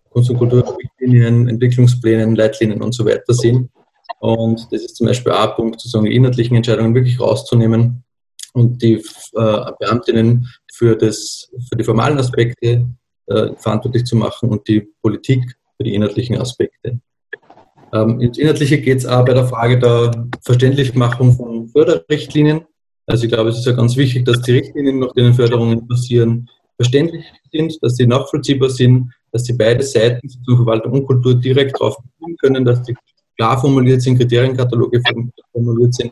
Kunst- 0.09 0.29
und 0.29 0.37
Kulturrichtlinien, 0.37 1.49
Entwicklungsplänen, 1.49 2.33
Leitlinien 2.33 2.81
und 2.81 2.95
so 2.95 3.05
weiter 3.05 3.33
sehen. 3.33 3.69
Und 4.19 4.67
das 4.71 4.81
ist 4.81 4.95
zum 4.95 5.07
Beispiel 5.07 5.31
ein 5.31 5.55
Punkt, 5.55 5.79
sozusagen 5.79 6.05
die 6.05 6.15
inhaltlichen 6.15 6.57
Entscheidungen 6.57 6.95
wirklich 6.95 7.19
rauszunehmen 7.19 8.03
und 8.53 8.81
die 8.81 8.95
äh, 8.95 9.71
Beamtinnen 9.79 10.49
für, 10.73 10.95
das, 10.95 11.49
für 11.69 11.77
die 11.77 11.83
formalen 11.83 12.17
Aspekte 12.17 12.87
äh, 13.27 13.49
verantwortlich 13.57 14.05
zu 14.05 14.15
machen 14.15 14.49
und 14.49 14.67
die 14.67 14.87
Politik 15.01 15.43
für 15.77 15.83
die 15.83 15.93
inhaltlichen 15.93 16.37
Aspekte. 16.37 16.99
Ähm, 17.93 18.19
ins 18.19 18.37
Inhaltliche 18.37 18.79
geht 18.81 18.99
es 18.99 19.05
auch 19.05 19.25
bei 19.25 19.33
der 19.33 19.47
Frage 19.47 19.79
der 19.79 20.27
Verständlichmachung 20.43 21.33
von 21.33 21.67
Förderrichtlinien. 21.69 22.61
Also 23.07 23.25
ich 23.25 23.31
glaube, 23.31 23.49
es 23.49 23.59
ist 23.59 23.65
ja 23.65 23.71
ganz 23.71 23.95
wichtig, 23.97 24.25
dass 24.25 24.41
die 24.41 24.51
Richtlinien, 24.51 24.99
nach 24.99 25.13
denen 25.13 25.33
Förderungen 25.33 25.87
passieren, 25.87 26.47
verständlich 26.75 27.25
sind, 27.51 27.77
dass 27.81 27.95
sie 27.95 28.05
nachvollziehbar 28.05 28.69
sind, 28.69 29.11
dass 29.31 29.45
sie 29.45 29.53
beide 29.53 29.83
Seiten, 29.83 30.29
Verwaltung 30.45 30.93
und 30.93 31.05
Kultur, 31.07 31.35
direkt 31.35 31.79
darauf 31.79 31.97
können, 32.39 32.63
dass 32.63 32.83
die 32.83 32.95
klar 33.39 33.59
formuliert 33.59 34.01
sind, 34.01 34.17
Kriterienkataloge 34.17 35.01
formuliert 35.53 35.95
sind, 35.95 36.11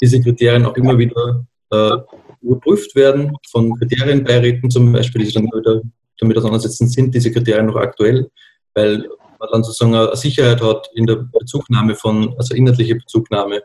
diese 0.00 0.22
Kriterien 0.22 0.64
auch 0.64 0.76
immer 0.76 0.96
wieder 0.96 1.44
äh, 1.70 1.96
überprüft 2.40 2.94
werden 2.94 3.36
von 3.50 3.74
Kriterienbeiräten 3.76 4.70
zum 4.70 4.92
Beispiel, 4.92 5.20
die 5.20 5.26
sich 5.26 5.34
dann 5.34 5.46
wieder 5.46 5.82
damit 6.20 6.36
auseinandersetzen, 6.36 6.88
sind 6.88 7.12
diese 7.12 7.32
Kriterien 7.32 7.66
noch 7.66 7.76
aktuell, 7.76 8.30
weil 8.74 9.08
man 9.40 9.48
dann 9.52 9.64
sozusagen 9.64 9.94
eine 9.94 10.14
Sicherheit 10.16 10.62
hat 10.62 10.88
in 10.94 11.06
der 11.06 11.16
Bezugnahme 11.16 11.96
von, 11.96 12.34
also 12.38 12.54
inhaltliche 12.54 12.94
Bezugnahme, 12.94 13.56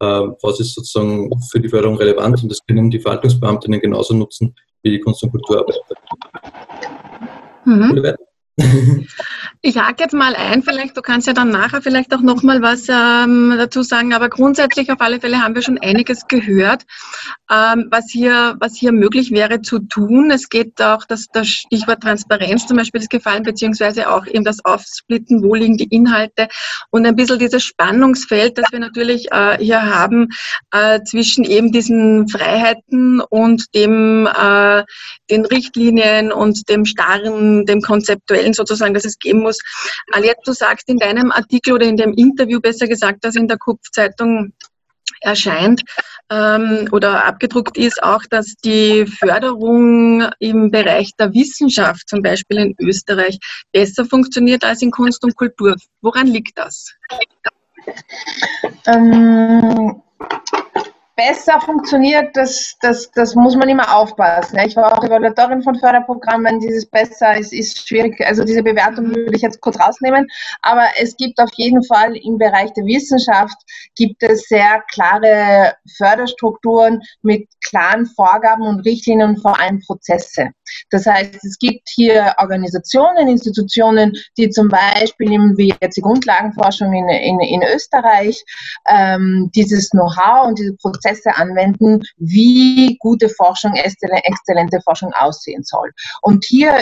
äh, 0.00 0.04
was 0.42 0.60
ist 0.60 0.74
sozusagen 0.74 1.30
für 1.50 1.60
die 1.60 1.70
Förderung 1.70 1.96
relevant 1.96 2.42
und 2.42 2.50
das 2.50 2.60
können 2.66 2.90
die 2.90 3.00
Verwaltungsbeamtinnen 3.00 3.80
genauso 3.80 4.14
nutzen 4.14 4.54
wie 4.82 4.90
die 4.90 5.00
Kunst- 5.00 5.22
und 5.22 5.30
Kulturarbeiter. 5.30 5.80
Mhm. 7.64 8.14
Ich 9.60 9.76
hake 9.76 10.02
jetzt 10.04 10.14
mal 10.14 10.34
ein, 10.36 10.62
vielleicht, 10.62 10.96
du 10.96 11.02
kannst 11.02 11.26
ja 11.26 11.32
dann 11.32 11.50
nachher 11.50 11.82
vielleicht 11.82 12.14
auch 12.14 12.20
nochmal 12.20 12.62
was 12.62 12.88
ähm, 12.88 13.54
dazu 13.56 13.82
sagen, 13.82 14.14
aber 14.14 14.28
grundsätzlich 14.28 14.90
auf 14.92 15.00
alle 15.00 15.20
Fälle 15.20 15.42
haben 15.42 15.54
wir 15.54 15.62
schon 15.62 15.78
einiges 15.78 16.26
gehört, 16.28 16.84
ähm, 17.50 17.86
was, 17.90 18.06
hier, 18.10 18.56
was 18.60 18.76
hier 18.76 18.92
möglich 18.92 19.32
wäre 19.32 19.60
zu 19.60 19.80
tun. 19.80 20.30
Es 20.30 20.48
geht 20.48 20.80
auch, 20.80 21.04
dass 21.04 21.26
das 21.32 21.48
Stichwort 21.48 22.02
Transparenz 22.02 22.66
zum 22.66 22.76
Beispiel 22.76 23.00
ist 23.00 23.10
gefallen, 23.10 23.42
beziehungsweise 23.42 24.10
auch 24.10 24.26
eben 24.26 24.44
das 24.44 24.64
Aufsplitten, 24.64 25.42
wo 25.42 25.54
liegen 25.54 25.76
die 25.76 25.88
Inhalte 25.88 26.48
und 26.90 27.06
ein 27.06 27.16
bisschen 27.16 27.38
dieses 27.38 27.64
Spannungsfeld, 27.64 28.58
das 28.58 28.70
wir 28.70 28.78
natürlich 28.78 29.30
äh, 29.32 29.58
hier 29.58 29.82
haben 29.82 30.28
äh, 30.72 31.00
zwischen 31.02 31.44
eben 31.44 31.72
diesen 31.72 32.28
Freiheiten 32.28 33.20
und 33.20 33.74
dem, 33.74 34.26
äh, 34.26 34.84
den 35.30 35.44
Richtlinien 35.46 36.32
und 36.32 36.68
dem 36.68 36.84
starren, 36.84 37.66
dem 37.66 37.80
konzeptuellen 37.80 38.47
sozusagen, 38.54 38.94
dass 38.94 39.04
es 39.04 39.18
geben 39.18 39.40
muss. 39.40 39.58
Aliette, 40.12 40.40
du 40.44 40.52
sagst 40.52 40.88
in 40.88 40.98
deinem 40.98 41.30
Artikel 41.30 41.72
oder 41.72 41.86
in 41.86 41.96
dem 41.96 42.12
Interview 42.14 42.60
besser 42.60 42.86
gesagt, 42.86 43.24
das 43.24 43.36
in 43.36 43.48
der 43.48 43.58
Kupf-Zeitung 43.58 44.52
erscheint 45.20 45.82
ähm, 46.30 46.88
oder 46.92 47.24
abgedruckt 47.24 47.76
ist, 47.76 48.02
auch, 48.02 48.22
dass 48.30 48.54
die 48.64 49.06
Förderung 49.06 50.28
im 50.38 50.70
Bereich 50.70 51.12
der 51.18 51.32
Wissenschaft, 51.32 52.08
zum 52.08 52.22
Beispiel 52.22 52.58
in 52.58 52.74
Österreich, 52.78 53.38
besser 53.72 54.04
funktioniert 54.04 54.64
als 54.64 54.82
in 54.82 54.90
Kunst 54.90 55.24
und 55.24 55.36
Kultur. 55.36 55.76
Woran 56.00 56.26
liegt 56.26 56.58
das? 56.58 56.94
Ähm, 58.86 60.02
besser 61.18 61.60
funktioniert, 61.60 62.36
das, 62.36 62.76
das, 62.80 63.10
das 63.10 63.34
muss 63.34 63.56
man 63.56 63.68
immer 63.68 63.92
aufpassen. 63.96 64.56
Ich 64.64 64.76
war 64.76 64.96
auch 64.96 65.02
Evaluatorin 65.02 65.62
von 65.62 65.74
Förderprogrammen. 65.74 66.60
Dieses 66.60 66.86
besser 66.86 67.36
ist, 67.36 67.52
ist 67.52 67.88
schwierig. 67.88 68.24
Also 68.24 68.44
diese 68.44 68.62
Bewertung 68.62 69.08
würde 69.08 69.34
ich 69.34 69.42
jetzt 69.42 69.60
kurz 69.60 69.80
rausnehmen. 69.80 70.28
Aber 70.62 70.84
es 71.00 71.16
gibt 71.16 71.40
auf 71.40 71.50
jeden 71.54 71.82
Fall 71.82 72.16
im 72.16 72.38
Bereich 72.38 72.72
der 72.74 72.84
Wissenschaft 72.84 73.56
gibt 73.96 74.22
es 74.22 74.44
sehr 74.44 74.80
klare 74.92 75.74
Förderstrukturen 75.96 77.02
mit 77.22 77.48
klaren 77.68 78.06
Vorgaben 78.06 78.62
und 78.62 78.86
Richtlinien 78.86 79.30
und 79.30 79.42
vor 79.42 79.58
allem 79.60 79.80
Prozesse. 79.80 80.50
Das 80.90 81.04
heißt, 81.04 81.44
es 81.44 81.58
gibt 81.58 81.88
hier 81.88 82.32
Organisationen, 82.38 83.26
Institutionen, 83.26 84.12
die 84.36 84.50
zum 84.50 84.68
Beispiel, 84.68 85.30
nehmen 85.30 85.56
wir 85.56 85.74
jetzt 85.80 85.96
die 85.96 86.02
Grundlagenforschung 86.02 86.92
in, 86.92 87.08
in, 87.08 87.40
in 87.40 87.62
Österreich, 87.74 88.44
ähm, 88.88 89.50
dieses 89.54 89.90
Know-how 89.90 90.46
und 90.46 90.58
diese 90.58 90.74
Prozesse 90.76 91.07
Prozesse 91.08 91.36
anwenden, 91.36 92.02
wie 92.16 92.96
gute 93.00 93.28
Forschung, 93.28 93.74
exzellente 93.74 94.80
Forschung 94.82 95.12
aussehen 95.18 95.62
soll. 95.62 95.90
Und 96.22 96.44
hier 96.44 96.74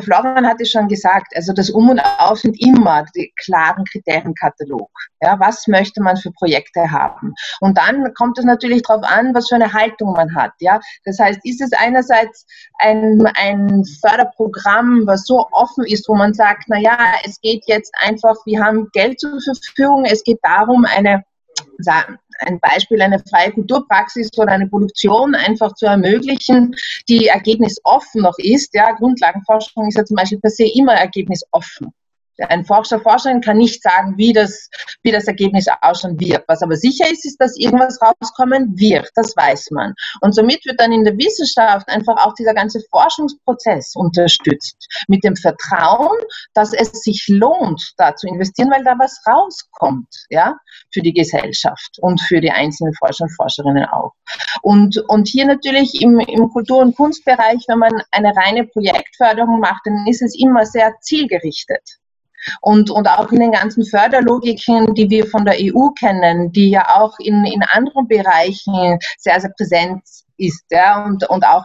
Florian 0.00 0.46
hat 0.46 0.62
es 0.62 0.70
schon 0.70 0.88
gesagt, 0.88 1.26
also 1.34 1.52
das 1.52 1.68
Um 1.68 1.90
und 1.90 2.00
Auf 2.18 2.38
sind 2.38 2.58
immer 2.58 3.04
die 3.14 3.30
klaren 3.44 3.84
Kriterienkatalog. 3.84 4.88
Ja, 5.20 5.38
was 5.40 5.66
möchte 5.66 6.00
man 6.00 6.16
für 6.16 6.30
Projekte 6.32 6.90
haben? 6.90 7.34
Und 7.60 7.76
dann 7.76 8.14
kommt 8.14 8.38
es 8.38 8.46
natürlich 8.46 8.82
darauf 8.82 9.04
an, 9.04 9.34
was 9.34 9.48
für 9.48 9.56
eine 9.56 9.70
Haltung 9.70 10.12
man 10.12 10.34
hat. 10.34 10.52
Ja, 10.60 10.80
das 11.04 11.18
heißt, 11.18 11.40
ist 11.42 11.60
es 11.60 11.72
einerseits 11.72 12.46
ein, 12.78 13.26
ein 13.34 13.84
Förderprogramm, 14.00 15.02
was 15.06 15.26
so 15.26 15.46
offen 15.50 15.84
ist, 15.84 16.08
wo 16.08 16.14
man 16.14 16.32
sagt, 16.32 16.64
na 16.68 16.78
ja, 16.78 16.96
es 17.24 17.38
geht 17.42 17.64
jetzt 17.66 17.92
einfach, 18.00 18.36
wir 18.46 18.64
haben 18.64 18.88
Geld 18.94 19.20
zur 19.20 19.38
Verfügung, 19.42 20.06
es 20.06 20.22
geht 20.24 20.38
darum, 20.42 20.86
eine 20.86 21.24
ein 22.40 22.60
Beispiel, 22.60 23.00
eine 23.02 23.22
freie 23.30 23.52
Kulturpraxis 23.52 24.30
oder 24.36 24.52
eine 24.52 24.68
Produktion 24.68 25.34
einfach 25.34 25.74
zu 25.74 25.86
ermöglichen, 25.86 26.74
die 27.08 27.26
ergebnisoffen 27.26 28.22
noch 28.22 28.38
ist. 28.38 28.74
Ja, 28.74 28.92
Grundlagenforschung 28.92 29.88
ist 29.88 29.96
ja 29.96 30.04
zum 30.04 30.16
Beispiel 30.16 30.40
per 30.40 30.50
se 30.50 30.64
immer 30.64 30.94
ergebnisoffen. 30.94 31.92
Ein 32.38 32.64
Forscher, 32.64 33.00
Forscherin 33.00 33.40
kann 33.40 33.58
nicht 33.58 33.82
sagen, 33.82 34.14
wie 34.16 34.32
das, 34.32 34.68
wie 35.02 35.10
das 35.10 35.26
Ergebnis 35.26 35.66
ausschauen 35.82 36.18
wird. 36.20 36.44
Was 36.46 36.62
aber 36.62 36.76
sicher 36.76 37.10
ist, 37.10 37.24
ist, 37.24 37.40
dass 37.40 37.56
irgendwas 37.56 37.98
rauskommen 38.00 38.78
wird. 38.78 39.10
Das 39.14 39.34
weiß 39.36 39.70
man. 39.72 39.94
Und 40.20 40.34
somit 40.34 40.64
wird 40.64 40.80
dann 40.80 40.92
in 40.92 41.04
der 41.04 41.16
Wissenschaft 41.16 41.88
einfach 41.88 42.16
auch 42.24 42.34
dieser 42.34 42.54
ganze 42.54 42.80
Forschungsprozess 42.90 43.94
unterstützt. 43.94 44.76
Mit 45.08 45.24
dem 45.24 45.36
Vertrauen, 45.36 46.16
dass 46.54 46.72
es 46.72 46.92
sich 47.02 47.26
lohnt, 47.28 47.92
da 47.96 48.14
zu 48.14 48.28
investieren, 48.28 48.70
weil 48.70 48.84
da 48.84 48.96
was 48.98 49.20
rauskommt, 49.26 50.08
ja, 50.30 50.56
für 50.92 51.00
die 51.00 51.12
Gesellschaft 51.12 51.98
und 52.00 52.20
für 52.20 52.40
die 52.40 52.50
einzelnen 52.50 52.94
Forscher 52.94 53.24
und 53.24 53.34
Forscherinnen 53.34 53.86
auch. 53.86 54.12
Und, 54.62 54.98
und 55.08 55.28
hier 55.28 55.46
natürlich 55.46 56.00
im, 56.00 56.20
im 56.20 56.48
Kultur- 56.50 56.80
und 56.80 56.96
Kunstbereich, 56.96 57.64
wenn 57.68 57.78
man 57.78 58.02
eine 58.10 58.34
reine 58.36 58.64
Projektförderung 58.66 59.60
macht, 59.60 59.82
dann 59.84 60.06
ist 60.06 60.22
es 60.22 60.38
immer 60.38 60.66
sehr 60.66 60.94
zielgerichtet. 61.00 61.98
Und, 62.60 62.90
und 62.90 63.08
auch 63.08 63.30
in 63.32 63.40
den 63.40 63.52
ganzen 63.52 63.84
Förderlogiken, 63.84 64.94
die 64.94 65.10
wir 65.10 65.26
von 65.26 65.44
der 65.44 65.56
EU 65.58 65.88
kennen, 65.90 66.52
die 66.52 66.70
ja 66.70 66.98
auch 66.98 67.18
in, 67.18 67.44
in 67.44 67.62
anderen 67.62 68.08
Bereichen 68.08 68.98
sehr, 69.18 69.40
sehr 69.40 69.52
präsent 69.56 70.02
ist 70.36 70.64
ja, 70.70 71.04
und, 71.04 71.28
und 71.28 71.44
auch 71.44 71.64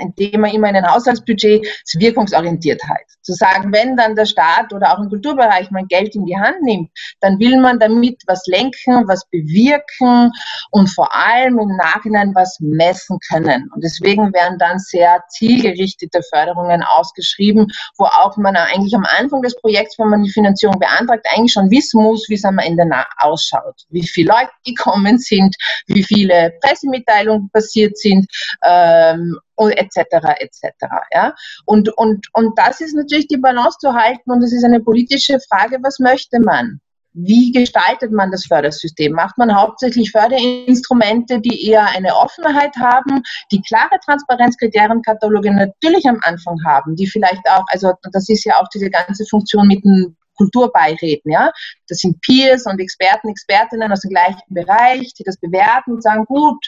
ein 0.00 0.14
Thema 0.14 0.52
immer 0.52 0.68
in 0.68 0.76
ein 0.76 0.90
Haushaltsbudget, 0.90 1.66
Wirkungsorientiertheit. 2.00 3.06
Zu 3.22 3.32
sagen, 3.34 3.72
wenn 3.72 3.96
dann 3.96 4.16
der 4.16 4.26
Staat 4.26 4.72
oder 4.72 4.92
auch 4.92 5.02
im 5.02 5.08
Kulturbereich 5.08 5.70
mal 5.70 5.84
Geld 5.88 6.14
in 6.14 6.24
die 6.24 6.36
Hand 6.36 6.62
nimmt, 6.62 6.90
dann 7.20 7.38
will 7.38 7.60
man 7.60 7.78
damit 7.78 8.22
was 8.26 8.46
lenken, 8.46 9.06
was 9.06 9.28
bewirken 9.30 10.32
und 10.70 10.88
vor 10.88 11.14
allem 11.14 11.58
im 11.58 11.76
Nachhinein 11.76 12.34
was 12.34 12.58
messen 12.60 13.18
können. 13.30 13.70
Und 13.74 13.84
deswegen 13.84 14.32
werden 14.32 14.58
dann 14.58 14.78
sehr 14.78 15.22
zielgerichtete 15.28 16.20
Förderungen 16.30 16.82
ausgeschrieben, 16.82 17.66
wo 17.98 18.04
auch 18.04 18.36
man 18.36 18.56
eigentlich 18.56 18.94
am 18.94 19.06
Anfang 19.18 19.42
des 19.42 19.56
Projekts, 19.60 19.98
wenn 19.98 20.08
man 20.08 20.22
die 20.22 20.30
Finanzierung 20.30 20.78
beantragt, 20.78 21.26
eigentlich 21.32 21.52
schon 21.52 21.70
wissen 21.70 22.02
muss, 22.02 22.28
wie 22.28 22.34
es 22.34 22.44
am 22.44 22.58
Ende 22.58 22.84
ausschaut. 23.18 23.82
Wie 23.90 24.06
viele 24.06 24.32
Leute 24.32 24.50
gekommen 24.64 25.18
sind, 25.18 25.54
wie 25.86 26.02
viele 26.02 26.52
Pressemitteilungen 26.62 27.50
passiert 27.50 27.98
sind, 27.98 28.26
ähm, 28.64 29.38
und 29.60 29.72
etc. 29.72 29.98
etc. 30.38 30.64
Ja? 31.12 31.34
Und, 31.66 31.90
und, 31.98 32.26
und 32.32 32.58
das 32.58 32.80
ist 32.80 32.94
natürlich 32.94 33.28
die 33.28 33.36
Balance 33.36 33.76
zu 33.78 33.92
halten 33.92 34.30
und 34.30 34.42
es 34.42 34.54
ist 34.54 34.64
eine 34.64 34.80
politische 34.80 35.38
Frage, 35.48 35.78
was 35.82 35.98
möchte 35.98 36.40
man? 36.40 36.80
Wie 37.12 37.52
gestaltet 37.52 38.12
man 38.12 38.30
das 38.30 38.46
Fördersystem? 38.46 39.12
Macht 39.12 39.36
man 39.36 39.54
hauptsächlich 39.54 40.12
Förderinstrumente, 40.12 41.40
die 41.40 41.68
eher 41.68 41.84
eine 41.88 42.14
Offenheit 42.14 42.74
haben, 42.76 43.22
die 43.52 43.60
klare 43.62 43.98
Transparenzkriterienkataloge 44.04 45.52
natürlich 45.52 46.06
am 46.06 46.20
Anfang 46.22 46.56
haben, 46.64 46.96
die 46.96 47.08
vielleicht 47.08 47.46
auch, 47.50 47.64
also 47.68 47.92
das 48.12 48.28
ist 48.28 48.44
ja 48.44 48.60
auch 48.60 48.68
diese 48.72 48.88
ganze 48.88 49.26
Funktion 49.26 49.66
mit 49.66 49.84
dem 49.84 50.16
Kulturbeiräten, 50.40 51.30
ja. 51.30 51.52
Das 51.88 51.98
sind 51.98 52.18
Peers 52.22 52.64
und 52.66 52.80
Experten, 52.80 53.28
Expertinnen 53.28 53.92
aus 53.92 54.00
dem 54.00 54.10
gleichen 54.10 54.40
Bereich, 54.48 55.12
die 55.18 55.24
das 55.24 55.36
bewerten 55.36 55.92
und 55.92 56.02
sagen, 56.02 56.24
gut, 56.24 56.66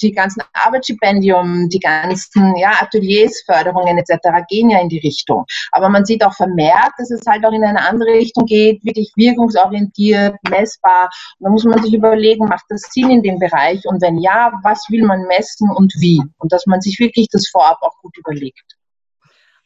die 0.00 0.12
ganzen 0.12 0.42
Arbeitsstipendium, 0.54 1.68
die 1.68 1.80
ganzen 1.80 2.56
ja, 2.56 2.72
Ateliers, 2.80 3.42
Förderungen 3.44 3.98
etc. 3.98 4.46
gehen 4.48 4.70
ja 4.70 4.80
in 4.80 4.88
die 4.88 5.00
Richtung. 5.00 5.44
Aber 5.72 5.88
man 5.88 6.04
sieht 6.04 6.24
auch 6.24 6.34
vermehrt, 6.34 6.92
dass 6.96 7.10
es 7.10 7.20
halt 7.26 7.44
auch 7.44 7.52
in 7.52 7.64
eine 7.64 7.86
andere 7.86 8.12
Richtung 8.14 8.46
geht, 8.46 8.82
wirklich 8.84 9.12
wirkungsorientiert, 9.16 10.36
messbar. 10.48 11.10
Und 11.38 11.44
da 11.44 11.50
muss 11.50 11.64
man 11.64 11.82
sich 11.82 11.92
überlegen, 11.92 12.46
macht 12.46 12.64
das 12.68 12.82
Sinn 12.90 13.10
in 13.10 13.22
dem 13.22 13.38
Bereich? 13.38 13.82
Und 13.84 14.00
wenn 14.00 14.18
ja, 14.18 14.52
was 14.62 14.86
will 14.88 15.04
man 15.04 15.22
messen 15.26 15.68
und 15.70 15.92
wie? 15.98 16.22
Und 16.38 16.52
dass 16.52 16.66
man 16.66 16.80
sich 16.80 16.98
wirklich 16.98 17.28
das 17.30 17.48
vorab 17.48 17.78
auch 17.82 17.98
gut 18.00 18.16
überlegt. 18.16 18.76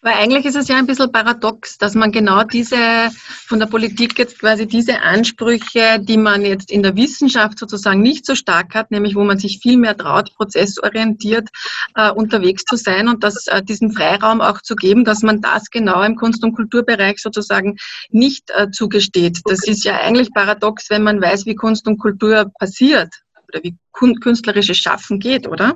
Weil 0.00 0.14
eigentlich 0.14 0.45
ist 0.45 0.55
es 0.55 0.69
ja 0.69 0.76
ein 0.76 0.87
bisschen 0.87 1.11
paradox, 1.11 1.76
dass 1.76 1.97
man 1.97 2.12
genau 2.12 2.45
diese, 2.45 3.11
von 3.47 3.59
der 3.59 3.67
Politik 3.67 4.17
jetzt 4.17 4.38
quasi 4.38 4.64
diese 4.64 5.00
Ansprüche, 5.02 5.99
die 6.00 6.17
man 6.17 6.43
jetzt 6.43 6.71
in 6.71 6.85
der 6.85 6.95
Wissenschaft 6.95 7.59
sozusagen 7.59 8.00
nicht 8.00 8.25
so 8.25 8.37
stark 8.37 8.76
hat, 8.76 8.93
nämlich 8.93 9.17
wo 9.17 9.25
man 9.25 9.38
sich 9.38 9.59
viel 9.61 9.76
mehr 9.76 9.97
traut, 9.97 10.33
prozessorientiert 10.37 11.49
äh, 11.97 12.12
unterwegs 12.12 12.62
zu 12.62 12.76
sein 12.76 13.09
und 13.09 13.25
das, 13.25 13.49
äh, 13.49 13.61
diesen 13.61 13.90
Freiraum 13.90 14.40
auch 14.40 14.62
zu 14.62 14.76
geben, 14.76 15.05
dass 15.05 15.23
man 15.23 15.40
das 15.40 15.69
genau 15.69 16.00
im 16.05 16.14
Kunst- 16.14 16.45
und 16.45 16.55
Kulturbereich 16.55 17.19
sozusagen 17.19 17.76
nicht 18.11 18.50
äh, 18.50 18.71
zugesteht. 18.71 19.40
Das 19.47 19.67
ist 19.67 19.83
ja 19.83 19.99
eigentlich 19.99 20.33
paradox, 20.33 20.90
wenn 20.90 21.02
man 21.02 21.21
weiß, 21.21 21.45
wie 21.47 21.57
Kunst 21.57 21.88
und 21.88 21.99
Kultur 21.99 22.52
passiert 22.61 23.12
oder 23.49 23.64
wie 23.64 23.76
künstlerisches 23.93 24.78
Schaffen 24.78 25.19
geht, 25.19 25.49
oder? 25.49 25.75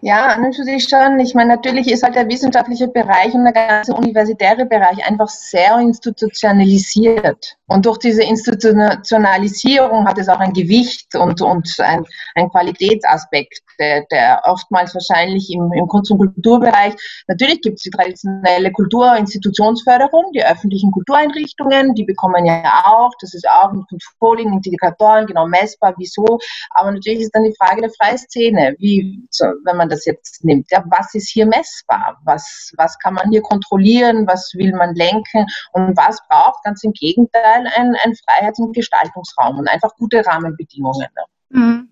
Ja, 0.00 0.36
sich 0.52 0.88
schon. 0.88 1.18
Ich 1.18 1.34
meine, 1.34 1.56
natürlich 1.56 1.90
ist 1.90 2.04
halt 2.04 2.14
der 2.14 2.28
wissenschaftliche 2.28 2.86
Bereich 2.86 3.34
und 3.34 3.44
der 3.44 3.52
ganze 3.52 3.94
universitäre 3.94 4.64
Bereich 4.64 5.04
einfach 5.04 5.28
sehr 5.28 5.76
institutionalisiert. 5.78 7.56
Und 7.66 7.84
durch 7.84 7.98
diese 7.98 8.22
Institutionalisierung 8.22 10.06
hat 10.06 10.18
es 10.18 10.28
auch 10.28 10.40
ein 10.40 10.52
Gewicht 10.52 11.14
und, 11.16 11.42
und 11.42 11.68
ein, 11.80 12.04
ein 12.34 12.48
Qualitätsaspekt, 12.48 13.60
der, 13.78 14.04
der 14.10 14.40
oftmals 14.44 14.94
wahrscheinlich 14.94 15.50
im, 15.52 15.70
im 15.72 15.86
Kunst- 15.86 16.10
und 16.10 16.18
Kulturbereich, 16.18 16.94
natürlich 17.26 17.60
gibt 17.60 17.76
es 17.76 17.82
die 17.82 17.90
traditionelle 17.90 18.72
Kulturinstitutionsförderung, 18.72 20.32
die 20.32 20.44
öffentlichen 20.44 20.92
Kultureinrichtungen, 20.92 21.94
die 21.94 22.04
bekommen 22.04 22.46
ja 22.46 22.84
auch, 22.86 23.10
das 23.20 23.34
ist 23.34 23.46
auch 23.46 23.72
mit 23.72 23.84
Controlling, 23.88 24.52
Indikatoren, 24.52 25.26
genau 25.26 25.46
messbar, 25.46 25.94
wieso. 25.98 26.38
Aber 26.70 26.90
natürlich 26.90 27.20
ist 27.20 27.34
dann 27.34 27.42
die 27.42 27.54
Frage 27.58 27.82
der 27.82 27.90
freien 27.90 28.18
Szene, 28.18 28.74
wie, 28.78 29.28
wenn 29.64 29.76
man 29.76 29.87
das 29.88 30.04
jetzt 30.04 30.44
nimmt, 30.44 30.70
ja, 30.70 30.84
was 30.88 31.14
ist 31.14 31.30
hier 31.30 31.46
messbar? 31.46 32.18
Was, 32.24 32.72
was 32.76 32.98
kann 32.98 33.14
man 33.14 33.30
hier 33.30 33.42
kontrollieren? 33.42 34.26
Was 34.26 34.52
will 34.54 34.72
man 34.72 34.94
lenken? 34.94 35.46
Und 35.72 35.96
was 35.96 36.18
braucht 36.28 36.62
ganz 36.64 36.84
im 36.84 36.92
Gegenteil 36.92 37.38
Teil 37.48 37.66
ein, 37.76 37.96
ein 38.04 38.14
Freiheits- 38.14 38.58
und 38.58 38.74
Gestaltungsraum 38.74 39.58
und 39.58 39.68
einfach 39.68 39.94
gute 39.96 40.24
Rahmenbedingungen. 40.24 41.08
Ne? 41.14 41.60
Mhm. 41.60 41.88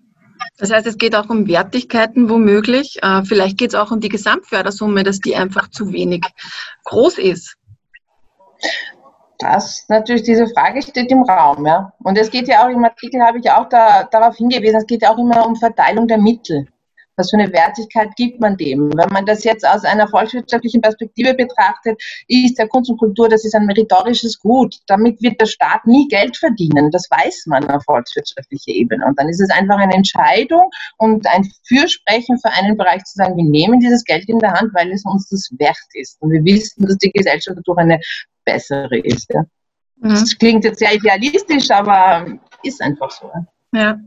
Das 0.57 0.71
heißt, 0.71 0.87
es 0.87 0.97
geht 0.97 1.15
auch 1.15 1.29
um 1.29 1.47
Wertigkeiten 1.47 2.29
womöglich. 2.29 2.99
Äh, 3.01 3.23
vielleicht 3.23 3.57
geht 3.57 3.69
es 3.69 3.75
auch 3.75 3.91
um 3.91 3.99
die 3.99 4.09
Gesamtfördersumme, 4.09 5.03
dass 5.03 5.19
die 5.19 5.35
einfach 5.35 5.69
zu 5.69 5.91
wenig 5.91 6.25
groß 6.85 7.17
ist. 7.17 7.55
Das 9.39 9.85
natürlich, 9.87 10.23
diese 10.23 10.47
Frage 10.47 10.81
steht 10.81 11.11
im 11.11 11.21
Raum, 11.23 11.65
ja. 11.65 11.93
Und 11.99 12.17
es 12.17 12.31
geht 12.31 12.47
ja 12.47 12.65
auch 12.65 12.69
im 12.69 12.83
Artikel, 12.83 13.21
habe 13.21 13.37
ich 13.37 13.51
auch 13.51 13.69
da, 13.69 14.03
darauf 14.05 14.35
hingewiesen, 14.35 14.77
es 14.77 14.87
geht 14.87 15.03
ja 15.03 15.11
auch 15.11 15.17
immer 15.19 15.45
um 15.45 15.55
Verteilung 15.55 16.07
der 16.07 16.17
Mittel. 16.17 16.67
Was 17.17 17.31
für 17.31 17.37
eine 17.37 17.51
Wertigkeit 17.51 18.15
gibt 18.15 18.39
man 18.39 18.57
dem? 18.57 18.91
Wenn 18.95 19.09
man 19.09 19.25
das 19.25 19.43
jetzt 19.43 19.67
aus 19.67 19.83
einer 19.83 20.07
volkswirtschaftlichen 20.07 20.81
Perspektive 20.81 21.33
betrachtet, 21.33 22.01
ist 22.27 22.59
der 22.59 22.67
Kunst 22.67 22.91
und 22.91 22.99
Kultur, 22.99 23.27
das 23.27 23.43
ist 23.43 23.55
ein 23.55 23.65
meritorisches 23.65 24.39
Gut. 24.39 24.75
Damit 24.85 25.19
wird 25.21 25.41
der 25.41 25.47
Staat 25.47 25.87
nie 25.87 26.07
Geld 26.07 26.37
verdienen. 26.37 26.91
Das 26.91 27.09
weiß 27.09 27.45
man 27.47 27.67
auf 27.71 27.83
volkswirtschaftlicher 27.85 28.71
Ebene. 28.71 29.03
Und 29.05 29.19
dann 29.19 29.29
ist 29.29 29.41
es 29.41 29.49
einfach 29.49 29.77
eine 29.77 29.95
Entscheidung 29.95 30.69
und 30.97 31.25
ein 31.27 31.49
Fürsprechen 31.67 32.37
für 32.39 32.51
einen 32.51 32.77
Bereich 32.77 33.03
zu 33.05 33.15
sagen, 33.15 33.35
wir 33.35 33.43
nehmen 33.43 33.79
dieses 33.79 34.03
Geld 34.03 34.29
in 34.29 34.37
der 34.37 34.53
Hand, 34.53 34.73
weil 34.75 34.91
es 34.91 35.03
uns 35.03 35.27
das 35.29 35.49
wert 35.57 35.77
ist. 35.93 36.21
Und 36.21 36.31
wir 36.31 36.43
wissen, 36.45 36.85
dass 36.85 36.97
die 36.97 37.11
Gesellschaft 37.11 37.57
dadurch 37.57 37.79
eine 37.79 37.99
bessere 38.45 38.99
ist. 38.99 39.27
Ja. 39.33 39.43
Mhm. 39.97 40.09
Das 40.09 40.37
klingt 40.37 40.63
jetzt 40.63 40.79
sehr 40.79 40.93
idealistisch, 40.93 41.71
aber 41.71 42.27
ist 42.61 42.81
einfach 42.81 43.09
so. 43.09 43.31
Ja. 43.73 43.99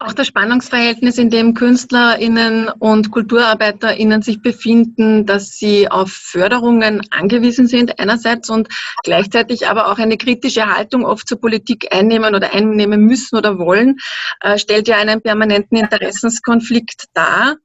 Auch 0.00 0.12
das 0.12 0.26
Spannungsverhältnis, 0.26 1.18
in 1.18 1.30
dem 1.30 1.54
KünstlerInnen 1.54 2.68
und 2.68 3.12
KulturarbeiterInnen 3.12 4.22
sich 4.22 4.42
befinden, 4.42 5.24
dass 5.24 5.56
sie 5.56 5.88
auf 5.88 6.10
Förderungen 6.10 7.06
angewiesen 7.10 7.68
sind 7.68 8.00
einerseits 8.00 8.50
und 8.50 8.68
gleichzeitig 9.04 9.68
aber 9.68 9.86
auch 9.86 9.98
eine 9.98 10.16
kritische 10.16 10.66
Haltung 10.66 11.04
oft 11.04 11.28
zur 11.28 11.40
Politik 11.40 11.94
einnehmen 11.94 12.34
oder 12.34 12.52
einnehmen 12.52 13.02
müssen 13.02 13.36
oder 13.36 13.58
wollen, 13.58 13.98
äh, 14.40 14.58
stellt 14.58 14.88
ja 14.88 14.96
einen 14.96 15.22
permanenten 15.22 15.78
Interessenskonflikt 15.78 17.04
dar. 17.14 17.56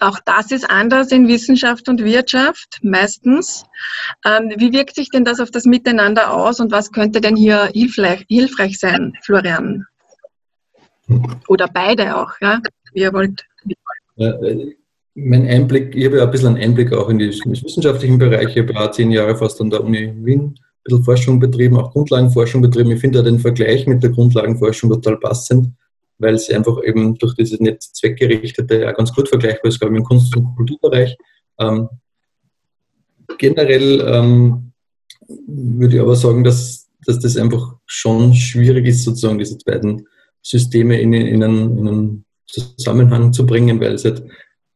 Auch 0.00 0.18
das 0.26 0.50
ist 0.50 0.68
anders 0.68 1.10
in 1.10 1.26
Wissenschaft 1.26 1.88
und 1.88 2.04
Wirtschaft, 2.04 2.80
meistens. 2.82 3.64
Ähm, 4.26 4.52
wie 4.56 4.72
wirkt 4.72 4.94
sich 4.94 5.08
denn 5.08 5.24
das 5.24 5.40
auf 5.40 5.50
das 5.50 5.64
Miteinander 5.64 6.32
aus 6.32 6.60
und 6.60 6.70
was 6.70 6.92
könnte 6.92 7.20
denn 7.20 7.36
hier 7.36 7.70
hilfreich, 7.72 8.26
hilfreich 8.28 8.78
sein, 8.78 9.14
Florian? 9.22 9.86
Oder 11.48 11.68
beide 11.72 12.16
auch, 12.16 12.32
ja, 12.40 12.60
wie 12.92 13.00
ihr 13.00 13.12
wollt. 13.12 13.44
Ja, 14.16 14.30
äh, 14.42 14.74
mein 15.14 15.46
Einblick, 15.46 15.94
ich 15.94 16.06
habe 16.06 16.18
ja 16.18 16.24
ein 16.24 16.30
bisschen 16.30 16.48
einen 16.48 16.62
Einblick 16.62 16.92
auch 16.92 17.08
in 17.08 17.18
die 17.18 17.28
wissenschaftlichen 17.28 18.18
Bereiche. 18.18 18.60
Ich 18.60 18.76
habe 18.76 18.90
zehn 18.90 19.10
Jahre 19.10 19.36
fast 19.36 19.60
an 19.60 19.70
der 19.70 19.82
Uni 19.82 20.12
Wien 20.24 20.40
ein 20.40 20.56
bisschen 20.82 21.04
Forschung 21.04 21.40
betrieben, 21.40 21.76
auch 21.76 21.92
Grundlagenforschung 21.92 22.62
betrieben. 22.62 22.90
Ich 22.90 23.00
finde 23.00 23.18
ja 23.18 23.24
den 23.24 23.38
Vergleich 23.38 23.86
mit 23.86 24.02
der 24.02 24.10
Grundlagenforschung 24.10 24.90
total 24.90 25.18
passend, 25.18 25.72
weil 26.18 26.38
sie 26.38 26.54
einfach 26.54 26.82
eben 26.84 27.16
durch 27.16 27.34
dieses 27.34 27.60
nicht 27.60 27.82
zweckgerichtete 27.82 28.80
ja 28.80 28.92
ganz 28.92 29.12
gut 29.12 29.28
vergleichbar 29.28 29.68
ist, 29.68 29.78
glaube 29.78 29.94
ich, 29.94 30.00
im 30.00 30.04
Kunst- 30.04 30.36
und 30.36 30.56
Kulturbereich. 30.56 31.16
Ähm, 31.58 31.88
generell 33.38 34.00
ähm, 34.00 34.72
würde 35.46 35.96
ich 35.96 36.02
aber 36.02 36.16
sagen, 36.16 36.44
dass, 36.44 36.88
dass 37.06 37.18
das 37.20 37.36
einfach 37.36 37.76
schon 37.86 38.34
schwierig 38.34 38.86
ist, 38.86 39.04
sozusagen 39.04 39.38
diese 39.38 39.58
beiden 39.64 40.06
Systeme 40.44 41.00
in, 41.00 41.12
in, 41.12 41.42
einen, 41.42 41.78
in 41.78 41.88
einen 41.88 42.24
Zusammenhang 42.46 43.32
zu 43.32 43.46
bringen, 43.46 43.80
weil 43.80 43.94
es 43.94 44.04
halt 44.04 44.22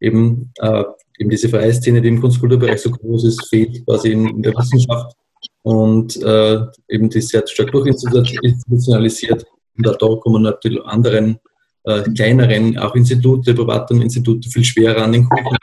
eben, 0.01 0.51
äh, 0.57 0.85
eben 1.19 1.31
diese 1.31 1.49
freie 1.49 1.73
Szene, 1.75 2.01
die 2.01 2.09
im 2.09 2.21
Kunstkulturbereich 2.21 2.81
so 2.81 2.91
groß 2.91 3.25
ist, 3.25 3.49
fehlt 3.49 3.85
quasi 3.85 4.13
in, 4.13 4.27
in 4.27 4.43
der 4.43 4.55
Wissenschaft 4.55 5.15
und 5.63 6.17
äh, 6.23 6.61
eben 6.89 7.11
die 7.11 7.21
sehr 7.21 7.47
stark 7.47 7.71
durchinstitutionalisiert. 7.73 9.45
Und 9.77 9.87
da 9.87 9.95
kommen 9.95 10.43
natürlich 10.43 10.83
anderen 10.85 11.39
äh, 11.85 12.03
kleineren, 12.15 12.79
auch 12.79 12.95
Institute, 12.95 13.55
privaten 13.55 14.01
Institute 14.01 14.49
viel 14.49 14.65
schwerer 14.65 15.05
an 15.05 15.13
den 15.13 15.29
Kunden, 15.29 15.57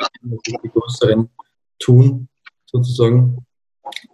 die 0.46 0.70
größeren 0.70 1.30
tun, 1.80 2.28
sozusagen. 2.66 3.46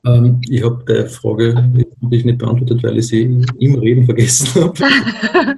Ähm, 0.05 0.41
ich 0.49 0.63
habe 0.63 0.83
die 0.87 1.07
Frage 1.09 1.53
natürlich 1.53 2.25
nicht 2.25 2.39
beantwortet, 2.39 2.83
weil 2.83 2.97
ich 2.97 3.07
sie 3.07 3.45
im 3.59 3.75
Reden 3.75 4.05
vergessen 4.05 4.63
habe. 4.63 4.73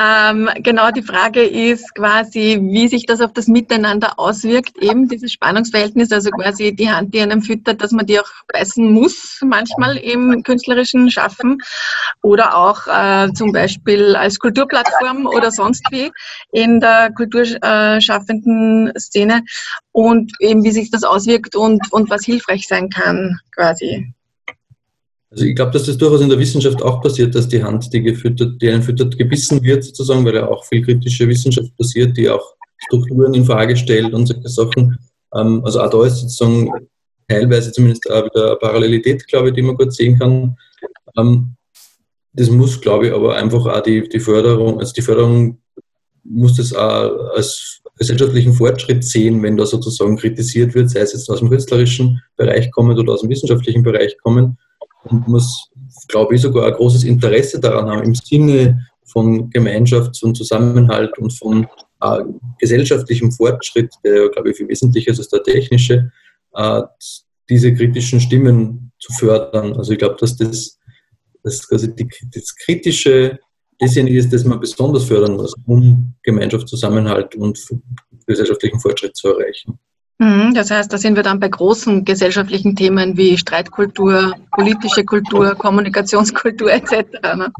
ähm, 0.00 0.48
genau, 0.62 0.90
die 0.90 1.02
Frage 1.02 1.42
ist 1.42 1.94
quasi, 1.94 2.58
wie 2.62 2.88
sich 2.88 3.06
das 3.06 3.20
auf 3.20 3.32
das 3.32 3.48
Miteinander 3.48 4.18
auswirkt, 4.18 4.78
eben 4.78 5.08
dieses 5.08 5.32
Spannungsverhältnis, 5.32 6.12
also 6.12 6.30
quasi 6.30 6.74
die 6.74 6.90
Hand, 6.90 7.14
die 7.14 7.20
einem 7.20 7.42
füttert, 7.42 7.82
dass 7.82 7.92
man 7.92 8.06
die 8.06 8.20
auch 8.20 8.30
beißen 8.52 8.92
muss, 8.92 9.40
manchmal 9.44 9.96
im 9.96 10.42
künstlerischen 10.42 11.10
Schaffen 11.10 11.58
oder 12.22 12.56
auch 12.56 12.86
äh, 12.86 13.32
zum 13.34 13.52
Beispiel 13.52 14.14
als 14.14 14.38
Kulturplattform 14.38 15.26
oder 15.26 15.50
sonst 15.50 15.84
wie 15.90 16.10
in 16.52 16.80
der 16.80 17.10
kulturschaffenden 17.12 18.92
Szene 18.98 19.42
und 19.92 20.32
eben 20.40 20.62
wie 20.62 20.70
sich 20.70 20.90
das 20.90 21.02
auswirkt 21.02 21.56
und, 21.56 21.92
und 21.92 22.10
was 22.10 22.24
hilfreich 22.24 22.66
sein 22.68 22.90
kann, 22.90 23.38
quasi. 23.54 23.69
Also 25.30 25.44
ich 25.44 25.54
glaube, 25.54 25.70
dass 25.70 25.84
das 25.84 25.96
durchaus 25.96 26.22
in 26.22 26.28
der 26.28 26.38
Wissenschaft 26.38 26.82
auch 26.82 27.00
passiert, 27.00 27.34
dass 27.34 27.46
die 27.46 27.62
Hand, 27.62 27.92
die 27.92 28.02
gefüttert, 28.02 28.60
die 28.60 28.68
einen 28.68 28.82
füttert, 28.82 29.16
gebissen 29.16 29.62
wird 29.62 29.84
sozusagen, 29.84 30.24
weil 30.24 30.34
ja 30.34 30.48
auch 30.48 30.64
viel 30.64 30.82
kritische 30.82 31.28
Wissenschaft 31.28 31.76
passiert, 31.76 32.16
die 32.16 32.28
auch 32.28 32.54
Strukturen 32.78 33.34
in 33.34 33.44
Frage 33.44 33.76
stellt 33.76 34.12
und 34.12 34.26
solche 34.26 34.48
Sachen. 34.48 34.98
Ähm, 35.34 35.62
also 35.64 35.80
auch 35.82 35.90
da 35.90 36.04
ist 36.04 36.20
sozusagen 36.20 36.70
teilweise 37.28 37.70
zumindest 37.70 38.10
auch 38.10 38.24
wieder 38.24 38.46
eine 38.48 38.56
Parallelität, 38.56 39.26
glaube 39.28 39.48
ich, 39.48 39.54
die 39.54 39.62
man 39.62 39.76
gut 39.76 39.92
sehen 39.92 40.18
kann. 40.18 40.56
Ähm, 41.16 41.54
das 42.32 42.50
muss, 42.50 42.80
glaube 42.80 43.06
ich, 43.06 43.12
aber 43.12 43.36
einfach 43.36 43.66
auch 43.66 43.82
die, 43.82 44.08
die 44.08 44.20
Förderung, 44.20 44.80
also 44.80 44.92
die 44.92 45.02
Förderung 45.02 45.58
muss 46.24 46.56
das 46.56 46.72
auch 46.72 47.34
als 47.34 47.79
gesellschaftlichen 48.00 48.54
Fortschritt 48.54 49.04
sehen, 49.04 49.42
wenn 49.42 49.58
da 49.58 49.66
sozusagen 49.66 50.16
kritisiert 50.16 50.74
wird, 50.74 50.90
sei 50.90 51.00
es 51.00 51.12
jetzt 51.12 51.28
aus 51.28 51.40
dem 51.40 51.50
künstlerischen 51.50 52.22
Bereich 52.36 52.70
kommend 52.70 52.98
oder 52.98 53.12
aus 53.12 53.20
dem 53.20 53.28
wissenschaftlichen 53.28 53.82
Bereich 53.82 54.16
kommend 54.22 54.56
und 55.04 55.28
muss, 55.28 55.68
glaube 56.08 56.34
ich, 56.34 56.40
sogar 56.40 56.66
ein 56.66 56.72
großes 56.72 57.04
Interesse 57.04 57.60
daran 57.60 57.90
haben, 57.90 58.02
im 58.02 58.14
Sinne 58.14 58.86
von 59.04 59.50
Gemeinschafts- 59.50 60.24
und 60.24 60.34
Zusammenhalt 60.34 61.18
und 61.18 61.30
von 61.32 61.66
äh, 62.00 62.22
gesellschaftlichem 62.58 63.32
Fortschritt, 63.32 63.92
der, 64.02 64.30
glaube 64.30 64.50
ich, 64.50 64.56
viel 64.56 64.68
wesentlicher 64.68 65.10
ist 65.10 65.18
als 65.18 65.28
der 65.28 65.42
technische, 65.42 66.10
äh, 66.54 66.82
diese 67.50 67.74
kritischen 67.74 68.20
Stimmen 68.20 68.92
zu 68.98 69.12
fördern. 69.12 69.74
Also 69.74 69.92
ich 69.92 69.98
glaube, 69.98 70.16
dass 70.18 70.36
das, 70.38 70.78
das 71.42 71.68
quasi 71.68 71.94
die, 71.94 72.08
das 72.32 72.56
kritische 72.56 73.38
dasjenige 73.80 74.18
ist, 74.18 74.32
das 74.32 74.44
man 74.44 74.60
besonders 74.60 75.04
fördern 75.04 75.36
muss, 75.36 75.54
um 75.66 76.14
Gemeinschaftszusammenhalt 76.22 77.34
und 77.34 77.58
gesellschaftlichen 78.26 78.78
Fortschritt 78.78 79.16
zu 79.16 79.28
erreichen. 79.28 79.78
Mhm, 80.18 80.52
das 80.54 80.70
heißt, 80.70 80.92
da 80.92 80.98
sind 80.98 81.16
wir 81.16 81.22
dann 81.22 81.40
bei 81.40 81.48
großen 81.48 82.04
gesellschaftlichen 82.04 82.76
Themen 82.76 83.16
wie 83.16 83.38
Streitkultur, 83.38 84.34
politische 84.52 85.02
Kultur, 85.02 85.54
Kommunikationskultur 85.54 86.70
etc. 86.72 87.06
Ne? 87.36 87.50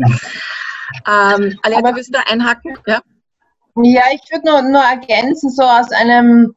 Ähm, 1.09 1.59
Alea, 1.62 1.94
willst 1.94 2.11
du 2.11 2.12
da 2.12 2.20
einhaken? 2.30 2.76
Ja, 2.87 3.00
ja 3.83 4.02
ich 4.12 4.20
würde 4.30 4.46
nur, 4.46 4.62
nur 4.62 4.83
ergänzen, 4.83 5.48
so 5.48 5.62
aus 5.62 5.90
einem 5.92 6.54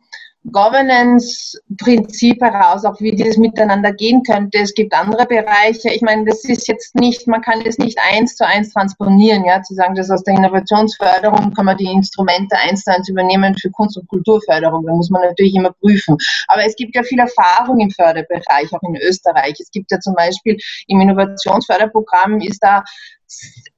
Governance-Prinzip 0.51 2.41
heraus, 2.41 2.83
auch 2.85 2.99
wie 2.99 3.15
das 3.15 3.37
miteinander 3.37 3.93
gehen 3.93 4.23
könnte. 4.23 4.59
Es 4.59 4.73
gibt 4.73 4.93
andere 4.93 5.25
Bereiche. 5.25 5.89
Ich 5.89 6.01
meine, 6.01 6.25
das 6.25 6.43
ist 6.43 6.67
jetzt 6.67 6.95
nicht, 6.95 7.27
man 7.27 7.41
kann 7.41 7.61
es 7.65 7.77
nicht 7.77 7.97
eins 8.11 8.35
zu 8.35 8.45
eins 8.45 8.73
transponieren, 8.73 9.45
ja, 9.45 9.61
zu 9.61 9.73
sagen, 9.73 9.95
dass 9.95 10.11
aus 10.11 10.23
der 10.23 10.35
Innovationsförderung 10.35 11.53
kann 11.53 11.65
man 11.65 11.77
die 11.77 11.91
Instrumente 11.91 12.57
eins 12.57 12.83
zu 12.83 12.93
eins 12.93 13.07
übernehmen 13.07 13.55
für 13.55 13.71
Kunst- 13.71 13.97
und 13.97 14.07
Kulturförderung. 14.07 14.85
Da 14.85 14.93
muss 14.93 15.09
man 15.09 15.21
natürlich 15.21 15.55
immer 15.55 15.71
prüfen. 15.71 16.17
Aber 16.47 16.65
es 16.65 16.75
gibt 16.75 16.95
ja 16.95 17.03
viel 17.03 17.19
Erfahrung 17.19 17.79
im 17.79 17.91
Förderbereich, 17.91 18.73
auch 18.73 18.83
in 18.83 18.97
Österreich. 18.97 19.55
Es 19.59 19.71
gibt 19.71 19.91
ja 19.91 19.99
zum 19.99 20.13
Beispiel 20.15 20.57
im 20.87 20.99
Innovationsförderprogramm 20.99 22.41
ist 22.41 22.59
da 22.61 22.83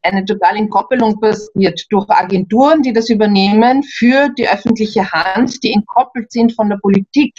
eine 0.02 0.24
totale 0.26 0.60
Entkoppelung 0.60 1.20
passiert 1.20 1.86
durch 1.90 2.10
Agenturen, 2.10 2.82
die 2.82 2.94
das 2.94 3.10
übernehmen 3.10 3.84
für 3.84 4.30
die 4.38 4.48
öffentliche 4.48 5.12
Hand, 5.12 5.64
die 5.64 5.74
entkoppelt 5.74 6.32
sind 6.32 6.54
von 6.54 6.70
der 6.70 6.78
Politik. 6.78 7.34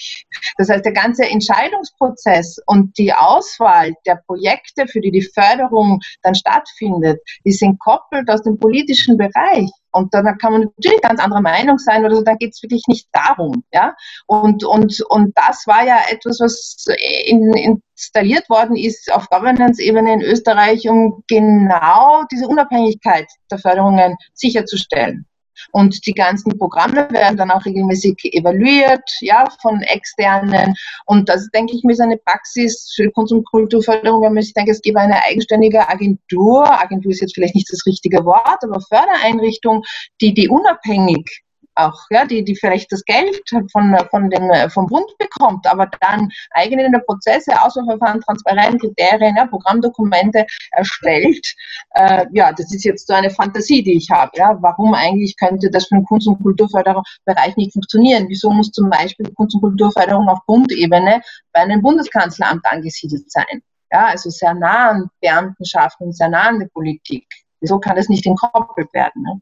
Das 0.59 0.69
heißt, 0.69 0.85
der 0.85 0.93
ganze 0.93 1.29
Entscheidungsprozess 1.29 2.59
und 2.67 2.97
die 2.99 3.13
Auswahl 3.13 3.95
der 4.05 4.21
Projekte, 4.27 4.87
für 4.89 5.01
die 5.01 5.11
die 5.11 5.23
Förderung 5.23 6.01
dann 6.23 6.35
stattfindet, 6.35 7.21
ist 7.45 7.63
entkoppelt 7.63 8.29
aus 8.29 8.43
dem 8.43 8.59
politischen 8.59 9.17
Bereich. 9.17 9.71
Und 9.97 10.13
da 10.13 10.23
kann 10.35 10.53
man 10.53 10.61
natürlich 10.77 11.01
ganz 11.01 11.21
anderer 11.21 11.41
Meinung 11.41 11.79
sein 11.79 12.05
oder 12.05 12.17
so, 12.17 12.23
da 12.23 12.35
geht 12.35 12.53
es 12.55 12.63
wirklich 12.63 12.85
nicht 12.87 13.09
darum. 13.13 13.65
Ja? 13.73 13.95
Und, 14.27 14.65
und, 14.65 15.01
und 15.09 15.33
das 15.37 15.67
war 15.67 15.85
ja 15.87 15.99
etwas, 16.11 16.39
was 16.41 16.85
in, 17.25 17.53
installiert 17.55 18.49
worden 18.51 18.77
ist 18.77 19.11
auf 19.13 19.29
Governance-Ebene 19.31 20.13
in 20.13 20.23
Österreich, 20.23 20.89
um 20.89 21.25
genau 21.29 22.23
diese 22.31 22.47
Unabhängigkeit 22.47 23.27
der 23.51 23.59
Förderungen 23.59 24.17
sicherzustellen. 24.35 25.27
Und 25.73 26.07
die 26.07 26.13
ganzen 26.13 26.59
Programme 26.59 27.09
werden 27.11 27.37
dann 27.37 27.51
auch 27.51 27.65
regelmäßig 27.65 28.17
evaluiert, 28.33 29.09
ja, 29.21 29.47
von 29.61 29.83
externen. 29.83 30.75
Und 31.07 31.29
das, 31.29 31.49
denke 31.51 31.75
ich 31.75 31.85
mir, 31.85 31.93
ist 31.93 32.01
eine 32.01 32.19
Praxis 32.19 32.93
für 32.95 33.11
Kunst- 33.11 33.33
und 33.33 33.45
Kulturförderung, 33.45 34.23
wenn 34.23 34.37
ich 34.37 34.55
denke, 34.55 34.73
es 34.73 34.83
gäbe 34.83 35.01
eine 35.01 35.23
eigenständige 35.25 35.89
Agentur. 35.89 36.69
Agentur 36.81 37.13
ist 37.13 37.21
jetzt 37.21 37.35
vielleicht 37.35 37.55
nicht 37.55 37.73
das 37.73 37.87
richtige 37.87 38.25
Wort, 38.25 38.63
aber 38.63 38.81
Fördereinrichtung, 38.81 39.83
die, 40.21 40.35
die 40.35 40.49
unabhängig 40.49 41.46
auch, 41.77 42.01
ja, 42.11 42.25
die, 42.25 42.45
die 42.45 42.57
vielleicht 42.57 42.91
das 42.91 43.05
Geld 43.05 43.43
von, 43.71 43.97
von 44.11 44.31
dem, 44.31 44.51
vom 44.71 44.87
Bund 44.87 45.11
bekommt, 45.19 45.67
aber 45.67 45.89
dann 46.01 46.29
eigene 46.51 46.91
Prozesse, 47.01 47.53
Auswahlverfahren, 47.63 48.21
Transparenz, 48.21 48.81
Kriterien, 48.81 49.37
ja, 49.37 49.47
Programmdokumente 49.47 50.47
erstellt. 50.73 51.47
Äh, 51.91 52.27
ja, 52.33 52.53
das 52.53 52.73
ist 52.73 52.85
jetzt 52.85 53.07
so 53.07 53.15
eine 53.15 53.31
Fantasie, 53.31 53.83
die 53.83 53.97
ich 53.97 54.11
habe. 54.11 54.33
Ja. 54.35 54.57
Warum 54.61 54.95
eigentlich 54.95 55.37
könnte 55.37 55.71
das 55.71 55.87
für 55.87 55.97
den 55.97 56.05
Kunst- 56.05 56.27
und 56.27 56.43
Kulturförderbereich 56.43 57.57
nicht 57.57 57.73
funktionieren? 57.73 58.27
Wieso 58.29 58.51
muss 58.51 58.71
zum 58.73 58.91
Beispiel 58.91 59.33
Kunst- 59.35 59.55
und 59.55 59.61
Kulturförderung 59.61 60.29
auf 60.29 60.39
Bundebene 60.47 61.21
bei 61.53 61.61
einem 61.61 61.83
Bundeskanzleramt 61.83 62.65
angesiedelt 62.65 63.31
sein? 63.31 63.63
Ja, 63.93 64.07
also 64.07 64.31
sehr 64.31 64.55
nah 64.55 64.91
an 64.91 65.11
Beamtenschaften, 65.21 66.13
sehr 66.13 66.29
nah 66.29 66.49
an 66.49 66.59
der 66.59 66.67
Politik. 66.67 67.27
Wieso 67.61 67.79
kann 67.79 67.97
das 67.97 68.09
nicht 68.09 68.27
entkoppelt 68.27 68.93
werden? 68.93 69.23
Ne? 69.23 69.41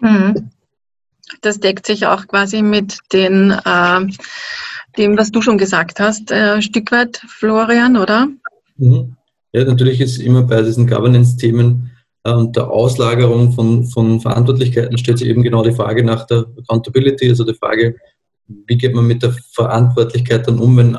Mhm. 0.00 0.50
Das 1.40 1.60
deckt 1.60 1.86
sich 1.86 2.06
auch 2.06 2.26
quasi 2.26 2.62
mit 2.62 2.98
den, 3.12 3.50
äh, 3.50 4.00
dem, 4.96 5.16
was 5.16 5.30
du 5.30 5.42
schon 5.42 5.58
gesagt 5.58 6.00
hast, 6.00 6.30
äh, 6.30 6.54
ein 6.54 6.62
Stück 6.62 6.92
weit, 6.92 7.22
Florian, 7.28 7.96
oder? 7.96 8.28
Mhm. 8.76 9.16
Ja, 9.52 9.64
natürlich 9.64 10.00
ist 10.00 10.18
immer 10.18 10.42
bei 10.42 10.62
diesen 10.62 10.86
Governance-Themen 10.86 11.90
äh, 12.24 12.32
und 12.32 12.56
der 12.56 12.70
Auslagerung 12.70 13.52
von, 13.52 13.84
von 13.86 14.20
Verantwortlichkeiten 14.20 14.98
stellt 14.98 15.18
sich 15.18 15.28
eben 15.28 15.42
genau 15.42 15.62
die 15.62 15.74
Frage 15.74 16.04
nach 16.04 16.26
der 16.26 16.46
Accountability, 16.58 17.28
also 17.28 17.44
die 17.44 17.54
Frage, 17.54 17.96
wie 18.46 18.76
geht 18.76 18.94
man 18.94 19.06
mit 19.06 19.22
der 19.22 19.34
Verantwortlichkeit 19.52 20.46
dann 20.48 20.58
um, 20.58 20.76
wenn 20.76 20.98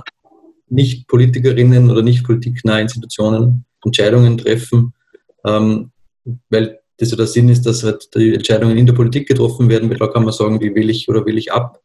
nicht 0.67 1.07
Politikerinnen 1.07 1.91
oder 1.91 2.01
nicht 2.01 2.23
politiknahe 2.23 2.81
Institutionen 2.81 3.65
Entscheidungen 3.83 4.38
treffen, 4.38 4.93
ähm, 5.45 5.91
weil 6.49 6.79
das 6.97 7.12
ja 7.12 7.17
der 7.17 7.27
Sinn 7.27 7.49
ist, 7.49 7.65
dass 7.65 7.84
halt 7.84 8.13
die 8.15 8.34
Entscheidungen 8.34 8.77
in 8.77 8.86
der 8.86 8.93
Politik 8.93 9.27
getroffen 9.27 9.69
werden, 9.69 9.89
weil 9.89 9.97
da 9.97 10.08
kann 10.08 10.23
man 10.23 10.34
sagen, 10.34 10.62
wie 10.62 10.73
will 10.73 10.89
ich 10.89 11.10
oder 11.10 11.25
will 11.25 11.38
ich 11.38 11.51
ab. 11.51 11.79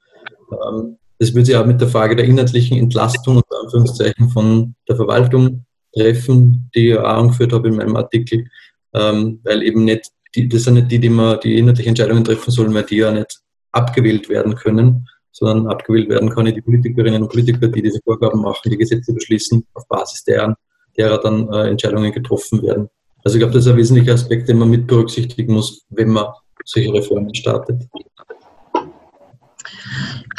Ähm, 0.53 0.97
das 1.19 1.35
würde 1.35 1.47
sich 1.47 1.57
auch 1.57 1.67
mit 1.67 1.81
der 1.81 1.89
Frage 1.89 2.17
der 2.17 2.25
inhaltlichen 2.25 2.79
Entlastung 2.79 3.37
und 3.37 3.45
Anführungszeichen 3.63 4.31
von 4.31 4.75
der 4.89 4.97
Verwaltung 4.97 5.67
treffen, 5.95 6.71
die 6.75 6.91
ich 6.91 6.99
auch 6.99 7.05
angeführt 7.05 7.53
habe 7.53 7.69
in 7.69 7.77
meinem 7.77 7.97
Artikel, 7.97 8.47
ähm, 8.95 9.41
weil 9.45 9.63
eben 9.63 9.85
nicht, 9.85 10.11
die, 10.35 10.49
das 10.49 10.65
sind 10.65 10.75
nicht 10.75 10.91
die, 10.91 10.99
die 10.99 11.09
man 11.09 11.39
die 11.41 11.59
inhaltlichen 11.59 11.91
Entscheidungen 11.91 12.25
treffen 12.25 12.51
sollen, 12.51 12.73
weil 12.73 12.85
die 12.85 12.97
ja 12.97 13.11
nicht 13.11 13.41
abgewählt 13.73 14.29
werden 14.29 14.55
können, 14.55 15.09
sondern 15.33 15.67
abgewählt 15.67 16.09
werden 16.09 16.31
können 16.31 16.55
die 16.55 16.63
Politikerinnen 16.63 17.23
und 17.23 17.29
Politiker, 17.29 17.69
die 17.69 17.83
diese 17.83 18.01
Vorgaben 18.03 18.41
machen, 18.41 18.71
die 18.71 18.79
Gesetze 18.79 19.13
beschließen, 19.13 19.65
auf 19.75 19.87
Basis 19.89 20.25
derer, 20.25 20.57
derer 20.97 21.19
dann 21.19 21.53
äh, 21.53 21.69
Entscheidungen 21.69 22.13
getroffen 22.13 22.63
werden. 22.63 22.89
Also 23.25 23.37
ich 23.37 23.41
glaube, 23.41 23.53
das 23.53 23.67
ist 23.67 23.71
ein 23.71 23.77
wesentlicher 23.77 24.15
Aspekt, 24.15 24.49
den 24.49 24.59
man 24.59 24.71
mit 24.71 24.87
berücksichtigen 24.87 25.55
muss, 25.55 25.85
wenn 25.91 26.09
man 26.09 26.27
solche 26.65 26.93
Reformen 26.93 27.35
startet. 27.35 27.83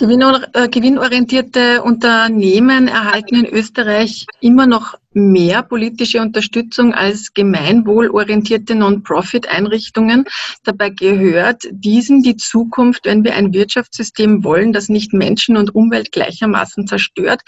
Äh, 0.01 0.67
gewinnorientierte 0.69 1.83
Unternehmen 1.83 2.87
erhalten 2.87 3.35
in 3.35 3.45
Österreich 3.45 4.25
immer 4.39 4.65
noch 4.65 4.95
mehr 5.13 5.61
politische 5.61 6.21
Unterstützung 6.21 6.93
als 6.95 7.33
gemeinwohlorientierte 7.35 8.73
Non-Profit-Einrichtungen. 8.73 10.25
Dabei 10.63 10.89
gehört 10.89 11.63
diesen 11.69 12.23
die 12.23 12.35
Zukunft, 12.35 13.05
wenn 13.05 13.23
wir 13.23 13.35
ein 13.35 13.53
Wirtschaftssystem 13.53 14.43
wollen, 14.43 14.73
das 14.73 14.89
nicht 14.89 15.13
Menschen 15.13 15.55
und 15.55 15.75
Umwelt 15.75 16.11
gleichermaßen 16.11 16.87
zerstört. 16.87 17.41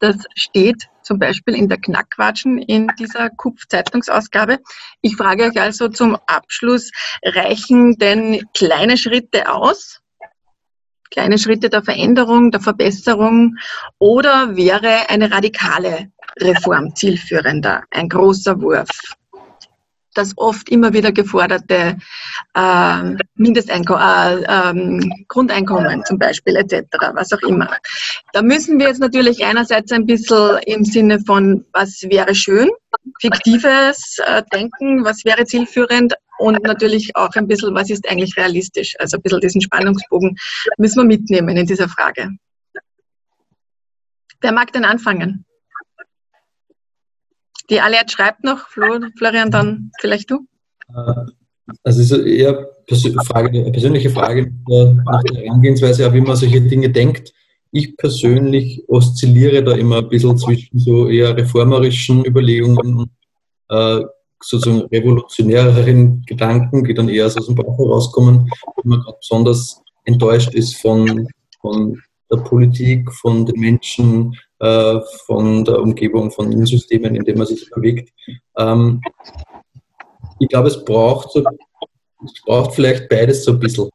Das 0.00 0.16
steht 0.34 0.88
zum 1.02 1.18
Beispiel 1.18 1.54
in 1.54 1.68
der 1.68 1.78
Knackwatschen 1.78 2.58
in 2.58 2.88
dieser 2.98 3.30
KUPF-Zeitungsausgabe. 3.30 4.58
Ich 5.02 5.16
frage 5.16 5.44
euch 5.44 5.60
also 5.60 5.88
zum 5.88 6.16
Abschluss, 6.26 6.90
reichen 7.24 7.96
denn 7.98 8.46
kleine 8.54 8.96
Schritte 8.96 9.52
aus? 9.52 10.00
Kleine 11.10 11.38
Schritte 11.38 11.70
der 11.70 11.82
Veränderung, 11.82 12.52
der 12.52 12.60
Verbesserung 12.60 13.56
oder 13.98 14.56
wäre 14.56 15.10
eine 15.10 15.30
radikale 15.32 16.12
Reform 16.38 16.94
zielführender, 16.94 17.82
ein 17.90 18.08
großer 18.08 18.60
Wurf? 18.60 18.88
Das 20.14 20.32
oft 20.36 20.68
immer 20.68 20.92
wieder 20.92 21.12
geforderte 21.12 21.96
äh, 22.54 23.16
Mindesteinkommen, 23.34 24.02
äh, 24.02 24.70
äh, 24.70 25.24
Grundeinkommen 25.28 26.04
zum 26.04 26.18
Beispiel 26.18 26.56
etc., 26.56 26.84
was 27.14 27.32
auch 27.32 27.42
immer. 27.42 27.68
Da 28.32 28.42
müssen 28.42 28.78
wir 28.78 28.88
jetzt 28.88 29.00
natürlich 29.00 29.44
einerseits 29.44 29.92
ein 29.92 30.06
bisschen 30.06 30.58
im 30.66 30.84
Sinne 30.84 31.20
von, 31.20 31.64
was 31.72 32.02
wäre 32.02 32.34
schön, 32.34 32.68
fiktives 33.20 34.18
äh, 34.26 34.42
Denken, 34.52 35.04
was 35.04 35.24
wäre 35.24 35.44
zielführend 35.44 36.14
und 36.38 36.62
natürlich 36.62 37.14
auch 37.16 37.34
ein 37.34 37.46
bisschen, 37.46 37.74
was 37.74 37.90
ist 37.90 38.08
eigentlich 38.08 38.36
realistisch. 38.36 38.96
Also 38.98 39.16
ein 39.16 39.22
bisschen 39.22 39.40
diesen 39.40 39.60
Spannungsbogen 39.60 40.36
müssen 40.78 41.00
wir 41.00 41.04
mitnehmen 41.04 41.56
in 41.56 41.66
dieser 41.66 41.88
Frage. 41.88 42.30
Wer 44.40 44.52
mag 44.52 44.72
denn 44.72 44.86
anfangen? 44.86 45.44
Die 47.70 47.80
Aliat 47.80 48.10
schreibt 48.10 48.44
noch, 48.44 48.68
Florian, 48.68 49.50
dann 49.50 49.92
vielleicht 50.00 50.30
du. 50.30 50.46
Äh, 50.88 51.30
also 51.84 52.00
es 52.00 52.10
ist 52.10 52.26
eher 52.26 52.68
eine 53.32 53.70
persönliche 53.70 54.10
Frage 54.10 54.52
nach 55.04 55.22
der 55.22 55.42
Herangehensweise, 55.42 56.12
wie 56.12 56.20
man 56.20 56.36
solche 56.36 56.60
Dinge 56.60 56.90
denkt. 56.90 57.32
Ich 57.70 57.96
persönlich 57.96 58.82
oszilliere 58.88 59.62
da 59.62 59.72
immer 59.72 59.98
ein 59.98 60.08
bisschen 60.08 60.36
zwischen 60.36 60.76
so 60.78 61.08
eher 61.08 61.36
reformerischen 61.36 62.24
Überlegungen 62.24 62.96
und 62.96 63.10
äh, 63.68 64.04
sozusagen 64.42 64.88
revolutionäreren 64.88 66.24
Gedanken, 66.26 66.82
die 66.82 66.94
dann 66.94 67.08
eher 67.08 67.26
aus 67.26 67.34
dem 67.34 67.54
Bauch 67.54 67.78
herauskommen, 67.78 68.50
wo 68.74 68.82
man 68.88 69.04
besonders 69.20 69.80
enttäuscht 70.04 70.54
ist 70.54 70.78
von, 70.78 71.28
von 71.60 72.00
der 72.30 72.38
Politik, 72.38 73.12
von 73.12 73.46
den 73.46 73.60
Menschen, 73.60 74.34
äh, 74.60 75.00
von 75.26 75.64
der 75.64 75.80
Umgebung, 75.80 76.30
von 76.30 76.50
den 76.50 76.66
Systemen, 76.66 77.14
in 77.16 77.24
denen 77.24 77.38
man 77.38 77.46
sich 77.46 77.68
bewegt. 77.70 78.12
Ähm, 78.56 79.00
ich 80.38 80.48
glaube, 80.48 80.68
es 80.68 80.84
braucht, 80.84 81.34
es 81.36 82.42
braucht 82.44 82.74
vielleicht 82.74 83.08
beides 83.08 83.44
so 83.44 83.52
ein 83.52 83.60
bisschen. 83.60 83.90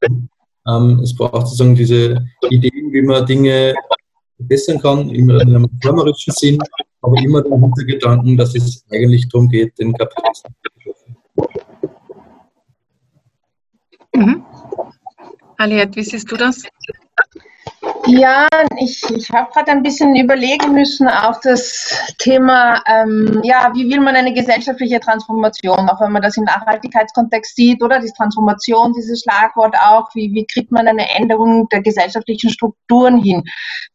Ähm, 0.68 1.00
es 1.04 1.16
braucht 1.16 1.48
sozusagen 1.48 1.76
diese 1.76 2.26
Ideen, 2.50 2.92
wie 2.92 3.02
man 3.04 3.26
Dinge 3.26 3.76
verbessern 4.38 4.82
kann, 4.82 5.10
immer 5.10 5.42
in 5.42 5.56
einem 5.56 5.66
reformerischen 5.66 6.34
Sinn, 6.34 6.60
aber 7.02 7.18
immer 7.20 7.42
der 7.42 7.58
Hintergedanken, 7.58 8.36
dass 8.36 8.56
es 8.56 8.84
eigentlich 8.92 9.30
darum 9.30 9.48
geht, 9.50 9.78
den 9.78 9.94
Kapitalismus 9.94 10.54
zu 10.64 10.82
schaffen. 10.82 11.18
Mhm. 14.16 14.46
Aliette, 15.58 15.96
wie 15.96 16.04
siehst 16.04 16.32
du 16.32 16.38
das? 16.38 16.64
Ja, 18.08 18.48
ich, 18.78 19.02
ich 19.10 19.32
habe 19.32 19.52
gerade 19.52 19.72
ein 19.72 19.82
bisschen 19.82 20.16
überlegen 20.16 20.74
müssen 20.74 21.08
auf 21.08 21.40
das 21.40 22.14
Thema, 22.20 22.82
ähm, 22.88 23.42
ja, 23.44 23.72
wie 23.74 23.90
will 23.90 24.00
man 24.00 24.16
eine 24.16 24.34
gesellschaftliche 24.34 25.00
Transformation, 25.00 25.90
auch 25.90 26.00
wenn 26.02 26.12
man 26.12 26.22
das 26.22 26.38
im 26.38 26.44
Nachhaltigkeitskontext 26.44 27.56
sieht, 27.56 27.82
oder 27.82 28.00
die 28.00 28.12
Transformation, 28.16 28.94
dieses 28.94 29.22
Schlagwort 29.22 29.76
auch, 29.76 30.08
wie, 30.14 30.32
wie 30.34 30.46
kriegt 30.46 30.72
man 30.72 30.88
eine 30.88 31.10
Änderung 31.16 31.68
der 31.70 31.82
gesellschaftlichen 31.82 32.52
Strukturen 32.52 33.22
hin? 33.22 33.44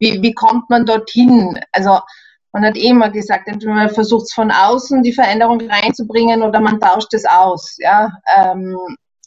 Wie, 0.01 0.21
wie 0.21 0.35
kommt 0.35 0.69
man 0.71 0.87
dorthin? 0.87 1.61
Also 1.71 2.01
man 2.53 2.65
hat 2.65 2.77
eh 2.77 2.89
immer 2.89 3.11
gesagt, 3.11 3.47
entweder 3.47 3.75
man 3.75 3.91
versucht 3.91 4.25
es 4.25 4.33
von 4.33 4.51
außen 4.51 5.05
die 5.05 5.13
Veränderung 5.13 5.61
reinzubringen 5.61 6.43
oder 6.43 6.59
man 6.61 6.81
tauscht 6.81 7.15
es 7.15 7.25
aus. 7.25 7.77
Ja? 7.79 8.11
Ähm, 8.37 8.77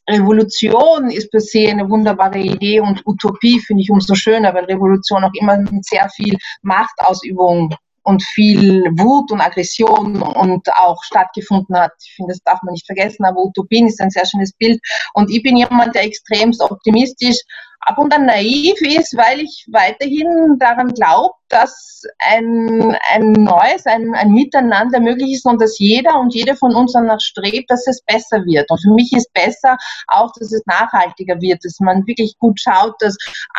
Revolution 0.09 1.09
ist 1.09 1.31
per 1.31 1.39
se 1.39 1.69
eine 1.69 1.89
wunderbare 1.89 2.39
Idee 2.39 2.79
und 2.81 3.01
Utopie 3.05 3.59
finde 3.59 3.83
ich 3.83 3.89
umso 3.89 4.15
schöner, 4.15 4.53
weil 4.53 4.65
Revolution 4.65 5.23
auch 5.23 5.33
immer 5.39 5.63
sehr 5.81 6.09
viel 6.09 6.37
Machtausübung 6.61 7.73
und 8.03 8.21
viel 8.21 8.83
Wut 8.97 9.31
und 9.31 9.41
Aggression 9.41 10.21
und 10.21 10.67
auch 10.75 11.01
stattgefunden 11.03 11.77
hat. 11.77 11.93
Ich 12.03 12.13
finde, 12.15 12.33
das 12.33 12.43
darf 12.43 12.61
man 12.63 12.73
nicht 12.73 12.85
vergessen, 12.85 13.25
aber 13.25 13.41
Utopien 13.41 13.87
ist 13.87 14.01
ein 14.01 14.09
sehr 14.09 14.25
schönes 14.25 14.53
Bild. 14.53 14.79
Und 15.13 15.31
ich 15.31 15.41
bin 15.41 15.55
jemand, 15.55 15.95
der 15.95 16.03
extremst 16.03 16.61
optimistisch 16.61 17.37
ab 17.85 17.97
und 17.97 18.13
an 18.13 18.25
naiv 18.25 18.79
ist, 18.81 19.15
weil 19.17 19.41
ich 19.41 19.65
weiterhin 19.71 20.57
daran 20.59 20.89
glaube, 20.89 21.33
dass 21.49 22.03
ein, 22.19 22.97
ein 23.11 23.31
neues, 23.33 23.85
ein, 23.85 24.13
ein 24.15 24.31
Miteinander 24.31 24.99
möglich 24.99 25.33
ist 25.33 25.45
und 25.45 25.61
dass 25.61 25.77
jeder 25.77 26.19
und 26.19 26.33
jede 26.33 26.55
von 26.55 26.73
uns 26.73 26.93
danach 26.93 27.19
strebt, 27.19 27.69
dass 27.69 27.85
es 27.87 28.01
besser 28.03 28.43
wird. 28.45 28.69
Und 28.71 28.81
für 28.81 28.91
mich 28.91 29.11
ist 29.13 29.31
besser 29.33 29.77
auch, 30.07 30.31
dass 30.39 30.51
es 30.51 30.63
nachhaltiger 30.65 31.39
wird, 31.41 31.63
dass 31.63 31.79
man 31.79 32.07
wirklich 32.07 32.37
gut 32.39 32.59
schaut, 32.59 32.95
dass 32.99 33.15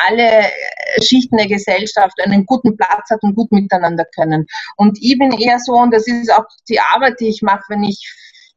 alle 0.07 0.51
Schichten 1.03 1.37
der 1.37 1.47
Gesellschaft 1.47 2.15
einen 2.25 2.47
guten 2.47 2.77
Platz 2.77 3.11
hat 3.11 3.23
und 3.23 3.37
gut 3.37 3.53
miteinander 3.53 4.05
können. 4.15 4.47
Und 4.77 4.99
ich 5.01 5.17
bin 5.19 5.33
eher 5.33 5.61
so, 5.61 5.75
und 5.75 5.93
das 5.93 6.09
ist 6.09 6.33
auch 6.33 6.45
die 6.69 6.81
Arbeit, 6.81 7.21
die 7.21 7.29
ich 7.29 7.43
mache, 7.43 7.63
wenn 7.69 7.85
ich 7.85 8.13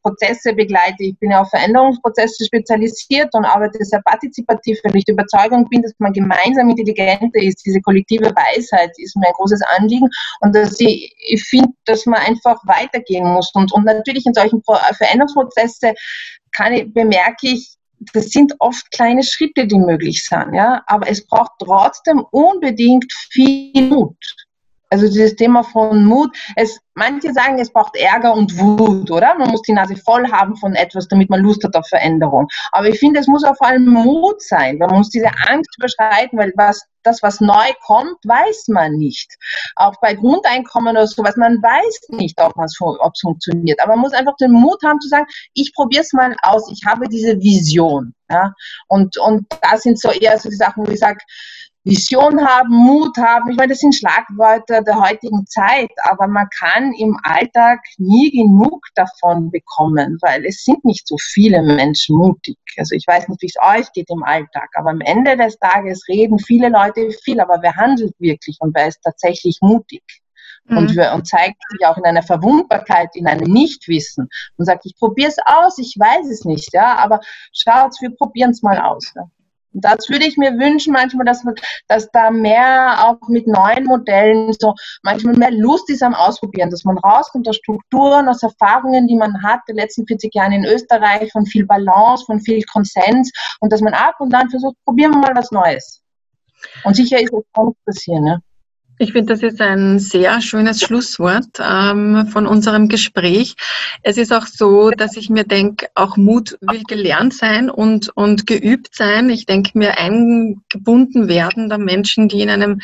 Prozesse 0.08 0.54
begleite. 0.54 1.04
Ich 1.04 1.18
bin 1.20 1.32
ja 1.32 1.42
auf 1.42 1.50
Veränderungsprozesse 1.50 2.46
spezialisiert 2.46 3.34
und 3.34 3.46
arbeite 3.46 3.84
sehr 3.84 4.02
partizipativ, 4.02 4.80
weil 4.84 4.96
ich 4.96 5.06
der 5.06 5.14
Überzeugung 5.14 5.68
bin, 5.70 5.82
dass 5.82 5.94
man 6.00 6.14
gemeinsam 6.14 6.70
intelligenter 6.70 7.42
ist. 7.42 7.66
Diese 7.66 7.82
kollektive 7.82 8.34
Weisheit 8.36 8.92
ist 8.98 9.16
mir 9.18 9.28
ein 9.28 9.34
großes 9.34 9.62
Anliegen 9.78 10.10
und 10.42 10.56
dass 10.56 10.80
ich, 10.80 11.14
ich 11.28 11.44
finde, 11.44 11.70
dass 11.86 12.06
man 12.06 12.20
einfach 12.22 12.60
weitergehen 12.66 13.28
muss. 13.28 13.52
Und, 13.54 13.72
und 13.74 13.86
natürlich 13.86 14.26
in 14.26 14.34
solchen 14.34 14.62
Veränderungsprozesse 14.64 15.94
kann 16.56 16.74
ich, 16.74 16.94
bemerke 16.94 17.48
ich, 17.48 17.76
das 18.14 18.30
sind 18.30 18.54
oft 18.60 18.92
kleine 18.92 19.24
Schritte, 19.24 19.66
die 19.66 19.80
möglich 19.80 20.24
sind, 20.24 20.54
ja, 20.54 20.84
aber 20.86 21.10
es 21.10 21.26
braucht 21.26 21.54
trotzdem 21.60 22.24
unbedingt 22.32 23.12
viel 23.32 23.90
Mut. 23.90 24.16
Also 24.90 25.08
dieses 25.08 25.36
Thema 25.36 25.64
von 25.64 26.06
Mut, 26.06 26.36
es, 26.56 26.80
manche 26.94 27.34
sagen, 27.34 27.60
es 27.60 27.72
braucht 27.72 27.96
Ärger 27.98 28.34
und 28.34 28.58
Wut, 28.58 29.12
oder? 29.12 29.36
Man 29.36 29.50
muss 29.50 29.62
die 29.64 29.74
Nase 29.74 29.96
voll 29.98 30.30
haben 30.32 30.56
von 30.56 30.76
etwas, 30.76 31.08
damit 31.08 31.30
man 31.30 31.42
Lust 31.42 31.64
hat 31.64 31.76
auf 31.76 31.88
Veränderung. 31.88 32.48
Aber 32.72 32.88
ich 32.88 33.00
finde, 33.00 33.20
es 33.20 33.28
muss 33.28 33.44
auch 33.44 33.58
vor 33.58 33.68
allem 33.68 33.86
Mut 33.86 34.42
sein. 34.42 34.78
Man 34.78 34.92
muss 34.92 35.10
diese 35.10 35.30
Angst 35.48 35.76
überschreiten, 35.78 36.40
weil 36.40 36.54
was, 36.56 36.86
das, 37.04 37.22
was 37.22 37.42
neu 37.42 37.72
kommt, 37.86 38.18
weiß 38.24 38.70
man 38.70 38.94
nicht. 38.94 39.34
Auch 39.76 39.96
bei 40.02 40.14
Grundeinkommen 40.14 40.96
oder 40.96 41.08
sowas, 41.08 41.36
man 41.36 41.62
weiß 41.62 42.10
nicht, 42.10 42.40
ob 42.42 42.54
es 42.64 43.20
funktioniert. 43.22 43.82
Aber 43.82 43.94
man 43.94 44.02
muss 44.02 44.14
einfach 44.14 44.36
den 44.38 44.52
Mut 44.52 44.82
haben 44.84 45.02
zu 45.02 45.10
sagen, 45.10 45.26
ich 45.54 45.74
probiere 45.74 46.04
es 46.04 46.14
mal 46.14 46.36
aus, 46.44 46.72
ich 46.72 46.86
habe 46.86 47.08
diese 47.10 47.40
Vision. 47.40 48.14
Ja? 48.30 48.54
Und, 48.88 49.18
und 49.18 49.48
da 49.62 49.78
sind 49.78 50.00
so 50.00 50.12
eher 50.12 50.38
so 50.40 50.50
die 50.50 50.56
Sachen, 50.56 50.86
wo 50.86 50.92
ich 50.92 51.00
sage, 51.00 51.20
Vision 51.88 52.46
haben, 52.46 52.70
Mut 52.70 53.18
haben. 53.18 53.50
Ich 53.50 53.56
meine, 53.56 53.70
das 53.70 53.80
sind 53.80 53.96
Schlagwörter 53.96 54.82
der 54.82 55.00
heutigen 55.00 55.48
Zeit, 55.48 55.90
aber 56.04 56.28
man 56.28 56.48
kann 56.50 56.92
im 56.94 57.18
Alltag 57.24 57.80
nie 57.98 58.30
genug 58.32 58.86
davon 58.96 59.50
bekommen, 59.52 60.18
weil 60.22 60.46
es 60.46 60.66
sind 60.66 60.84
nicht 60.84 61.08
so 61.08 61.16
viele 61.18 61.62
Menschen 61.64 62.18
mutig. 62.18 62.58
Also 62.78 62.94
ich 62.94 63.06
weiß 63.08 63.30
nicht, 63.30 63.42
wie 63.42 63.48
es 63.48 63.56
euch 63.62 63.90
geht 63.94 64.10
im 64.10 64.24
Alltag, 64.24 64.70
aber 64.76 64.90
am 64.90 65.00
Ende 65.02 65.38
des 65.38 65.58
Tages 65.60 66.04
reden 66.10 66.40
viele 66.40 66.68
Leute 66.68 67.10
viel, 67.24 67.40
aber 67.40 67.60
wer 67.62 67.76
handelt 67.76 68.14
wirklich 68.20 68.58
und 68.60 68.76
wer 68.76 68.88
ist 68.88 69.02
tatsächlich 69.02 69.60
mutig? 69.62 70.04
Und, 70.70 70.94
mhm. 70.94 71.04
und, 71.14 71.26
zeigt 71.26 71.62
sich 71.72 71.86
auch 71.88 71.96
in 71.96 72.04
einer 72.04 72.24
Verwundbarkeit, 72.24 73.16
in 73.16 73.26
einem 73.26 73.50
Nichtwissen 73.50 74.28
und 74.58 74.66
sagt, 74.66 74.86
ich 74.86 74.98
probiere 74.98 75.30
es 75.30 75.38
aus, 75.46 75.78
ich 75.78 75.96
weiß 75.98 76.30
es 76.30 76.44
nicht, 76.44 76.74
ja, 76.74 76.98
aber 76.98 77.22
schaut, 77.54 77.96
wir 78.02 78.14
probieren 78.14 78.52
es 78.52 78.62
mal 78.62 78.78
aus. 78.78 79.14
Ja. 79.16 79.30
Das 79.74 80.10
würde 80.10 80.26
ich 80.26 80.38
mir 80.38 80.58
wünschen, 80.58 80.94
manchmal, 80.94 81.26
dass, 81.26 81.44
dass 81.88 82.10
da 82.12 82.32
mehr 82.32 83.06
auch 83.06 83.28
mit 83.28 83.48
neuen 83.48 83.84
Modellen 83.86 84.54
so 84.58 84.74
manchmal 85.04 85.36
mehr 85.36 85.52
Lust 85.52 85.90
ist 85.90 86.02
am 86.02 86.16
Ausprobieren, 86.16 86.70
dass 86.70 86.84
man 86.84 86.98
rauskommt 86.98 87.48
aus 87.48 87.58
Strukturen, 87.58 88.28
aus 88.28 88.42
Erfahrungen, 88.42 89.08
die 89.08 89.18
man 89.18 89.44
hat, 89.44 89.60
die 89.68 89.74
letzten 89.74 90.08
40 90.08 90.34
Jahre 90.34 90.56
in 90.56 90.66
Österreich, 90.66 91.32
von 91.32 91.46
viel 91.46 91.66
Balance, 91.66 92.26
von 92.26 92.40
viel 92.40 92.64
Konsens 92.64 93.32
und 93.60 93.72
dass 93.72 93.82
man 93.82 93.94
ab 93.94 94.16
und 94.20 94.32
dann 94.32 94.50
versucht, 94.50 94.76
probieren 94.86 95.12
wir 95.12 95.20
mal 95.20 95.36
was 95.36 95.52
Neues. 95.52 96.02
Und 96.84 96.96
sicher 96.96 97.20
ist 97.22 97.34
es 97.34 97.44
auch 97.54 97.74
passieren. 97.86 98.24
Ne? 98.24 98.42
Ich 99.00 99.12
finde, 99.12 99.34
das 99.34 99.44
ist 99.44 99.62
ein 99.62 100.00
sehr 100.00 100.42
schönes 100.42 100.82
Schlusswort 100.82 101.60
ähm, 101.60 102.28
von 102.32 102.48
unserem 102.48 102.88
Gespräch. 102.88 103.56
Es 104.02 104.18
ist 104.18 104.34
auch 104.34 104.48
so, 104.48 104.90
dass 104.90 105.16
ich 105.18 105.30
mir 105.30 105.44
denke, 105.44 105.88
auch 105.94 106.18
Mut 106.18 106.58
will 106.62 106.82
gelernt 106.84 107.36
sein 107.36 107.70
und, 107.70 108.10
und 108.16 108.48
geübt 108.48 108.96
sein. 108.96 109.30
Ich 109.30 109.46
denke 109.46 109.78
mir, 109.78 110.00
eingebunden 110.00 111.28
werden 111.28 111.70
der 111.70 111.78
Menschen, 111.78 112.28
die 112.28 112.42
in 112.42 112.50
einem 112.50 112.82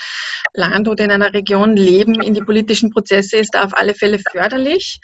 Land 0.53 0.87
oder 0.87 1.03
in 1.03 1.11
einer 1.11 1.33
Region 1.33 1.75
leben, 1.75 2.21
in 2.21 2.35
die 2.35 2.43
politischen 2.43 2.91
Prozesse 2.91 3.37
ist 3.37 3.55
da 3.55 3.63
auf 3.63 3.75
alle 3.75 3.95
Fälle 3.95 4.19
förderlich. 4.19 4.99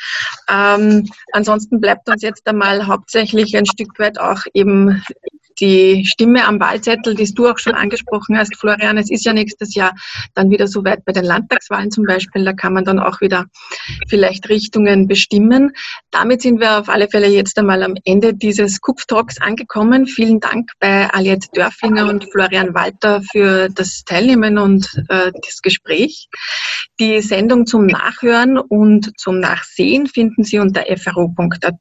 Ähm, 0.48 1.10
ansonsten 1.32 1.80
bleibt 1.80 2.08
uns 2.08 2.22
jetzt 2.22 2.48
einmal 2.48 2.86
hauptsächlich 2.86 3.58
ein 3.58 3.66
Stück 3.66 3.98
weit 3.98 4.20
auch 4.20 4.44
eben 4.54 5.04
die 5.60 6.06
Stimme 6.06 6.46
am 6.46 6.60
Wahlzettel, 6.60 7.16
die 7.16 7.34
du 7.34 7.48
auch 7.48 7.58
schon 7.58 7.74
angesprochen 7.74 8.38
hast, 8.38 8.56
Florian, 8.56 8.98
es 8.98 9.12
ist 9.12 9.26
ja 9.26 9.34
nächstes 9.34 9.76
Jahr 9.76 9.94
dann 10.34 10.50
wieder 10.50 10.68
so 10.68 10.84
weit 10.84 11.06
bei 11.06 11.12
den 11.12 11.26
Landtagswahlen 11.26 11.92
zum 11.92 12.06
Beispiel, 12.06 12.44
da 12.44 12.54
kann 12.54 12.74
man 12.74 12.86
dann 12.86 13.00
auch 13.00 13.22
wieder 13.22 13.46
vielleicht 14.08 14.50
Richtungen 14.50 15.08
bestimmen. 15.08 15.72
Damit 16.12 16.42
sind 16.42 16.60
wir 16.60 16.80
auf 16.80 16.90
alle 16.90 17.10
Fälle 17.10 17.28
jetzt 17.28 17.58
einmal 17.58 17.84
am 17.84 17.96
Ende 18.06 18.34
dieses 18.34 18.82
Kupf-Talks 18.82 19.42
angekommen. 19.42 20.08
Vielen 20.08 20.40
Dank 20.40 20.72
bei 20.80 21.10
Aliette 21.14 21.48
Dörflinger 21.54 22.08
und 22.08 22.26
Florian 22.32 22.74
Walter 22.74 23.22
für 23.32 23.70
das 23.70 24.04
Teilnehmen 24.06 24.58
und 24.58 24.88
äh, 25.10 25.32
das 25.46 25.62
Gespräch. 25.62 26.28
Die 27.00 27.22
Sendung 27.22 27.66
zum 27.66 27.86
Nachhören 27.86 28.58
und 28.58 29.18
zum 29.18 29.40
Nachsehen 29.40 30.08
finden 30.08 30.44
Sie 30.44 30.60
unter 30.60 30.84
fro.at. 30.98 31.72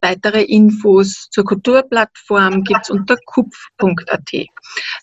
Weitere 0.00 0.42
Infos 0.42 1.28
zur 1.30 1.44
Kulturplattform 1.44 2.62
gibt 2.62 2.82
es 2.82 2.90
unter 2.90 3.16
kupf.at. 3.26 4.46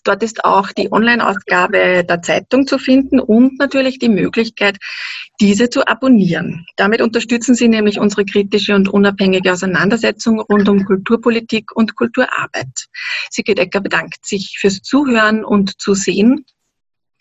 Dort 0.04 0.22
ist 0.22 0.44
auch 0.44 0.72
die 0.72 0.90
Online-Ausgabe 0.92 2.04
der 2.04 2.22
Zeitung 2.22 2.66
zu 2.66 2.78
finden 2.78 3.20
und 3.20 3.58
natürlich 3.58 3.98
die 3.98 4.08
Möglichkeit, 4.08 4.78
diese 5.40 5.70
zu 5.70 5.86
abonnieren. 5.86 6.66
Damit 6.76 7.00
unterstützen 7.00 7.54
Sie 7.54 7.68
nämlich 7.68 7.98
unsere 7.98 8.24
kritische 8.24 8.74
und 8.74 8.88
unabhängige 8.88 9.52
Auseinandersetzung 9.52 10.40
rund 10.40 10.68
um 10.68 10.84
Kulturpolitik 10.84 11.74
und 11.74 11.96
Kulturarbeit. 11.96 12.86
Sigrid 13.30 13.58
Ecker 13.58 13.80
bedankt 13.80 14.26
sich 14.26 14.58
fürs 14.60 14.80
Zuhören 14.82 15.44
und 15.44 15.80
Zusehen 15.80 16.44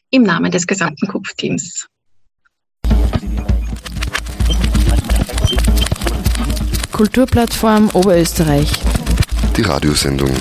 im 0.10 0.24
Namen 0.24 0.52
des 0.52 0.66
gesamten 0.66 1.08
Kupf-Teams. 1.08 1.88
Kulturplattform 6.92 7.92
Oberösterreich. 7.94 8.72
Die 9.56 9.62
Radiosendung. 9.62 10.32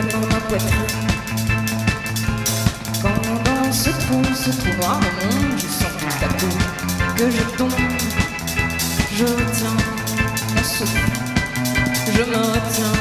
Dans 0.00 0.26
ma 0.26 0.40
poitrine. 0.48 0.86
Quand 3.02 3.10
dans 3.44 3.72
ce 3.72 3.90
trou, 3.90 4.22
ce 4.34 4.50
trou 4.50 4.72
noir 4.80 5.00
au 5.00 5.26
monde, 5.26 5.58
je 5.58 5.66
sens 5.66 5.92
tout 5.98 6.24
à 6.24 6.28
coup 6.28 6.56
que 7.16 7.30
je 7.30 7.56
tombe. 7.58 7.70
Je 9.14 9.24
retiens 9.24 9.76
mon 10.54 10.64
souffle, 10.64 11.10
je 12.06 12.22
me 12.22 12.36
retiens. 12.36 12.96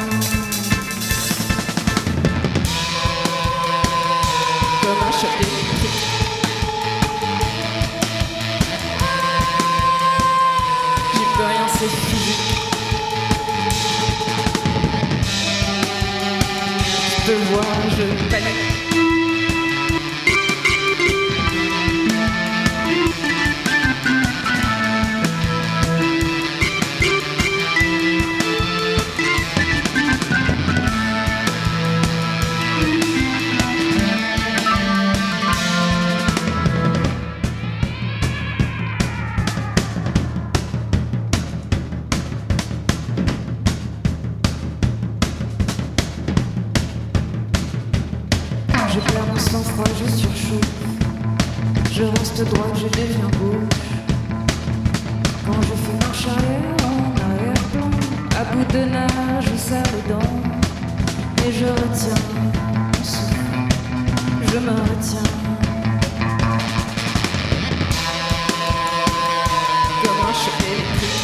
Comme 4.82 5.08
un 5.08 5.61
the 17.32 17.38
ones 17.56 17.98
who 17.98 18.71
Je 49.08 49.14
perds 49.14 49.28
mon 49.28 49.40
sang-froid, 49.40 49.86
je 50.00 50.12
surchauffe. 50.12 50.72
Je 51.92 52.04
reste 52.04 52.44
droite, 52.46 52.76
je 52.76 52.88
deviens 52.88 53.30
gauche. 53.40 53.92
Quand 55.46 55.62
je 55.62 55.76
fais 55.84 55.98
marche 56.06 56.28
arrière 56.28 56.78
en 56.86 57.32
arrière-plan, 57.32 57.90
à 58.40 58.44
bout 58.56 58.74
de 58.74 58.86
nage, 58.86 59.46
je 59.52 59.58
serre 59.58 59.84
les. 60.08 61.48
Et 61.48 61.52
je 61.52 61.66
retiens 61.66 62.22
mon 62.36 63.42
je 64.52 64.58
me 64.58 64.72
retiens. 64.72 65.30
Comme 70.04 70.22
un 70.28 70.34
choc 70.34 70.60
électrique. 70.68 71.22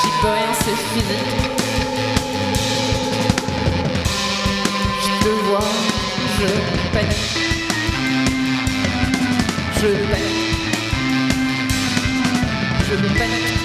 J'y 0.00 0.10
peux 0.22 0.28
rien, 0.28 0.52
c'est 0.54 0.76
physique. 0.76 1.59
Je 6.40 6.46
panique. 6.92 7.36
Je 9.80 9.88
panique. 10.10 10.50
Je 12.88 12.94
panique. 13.18 13.59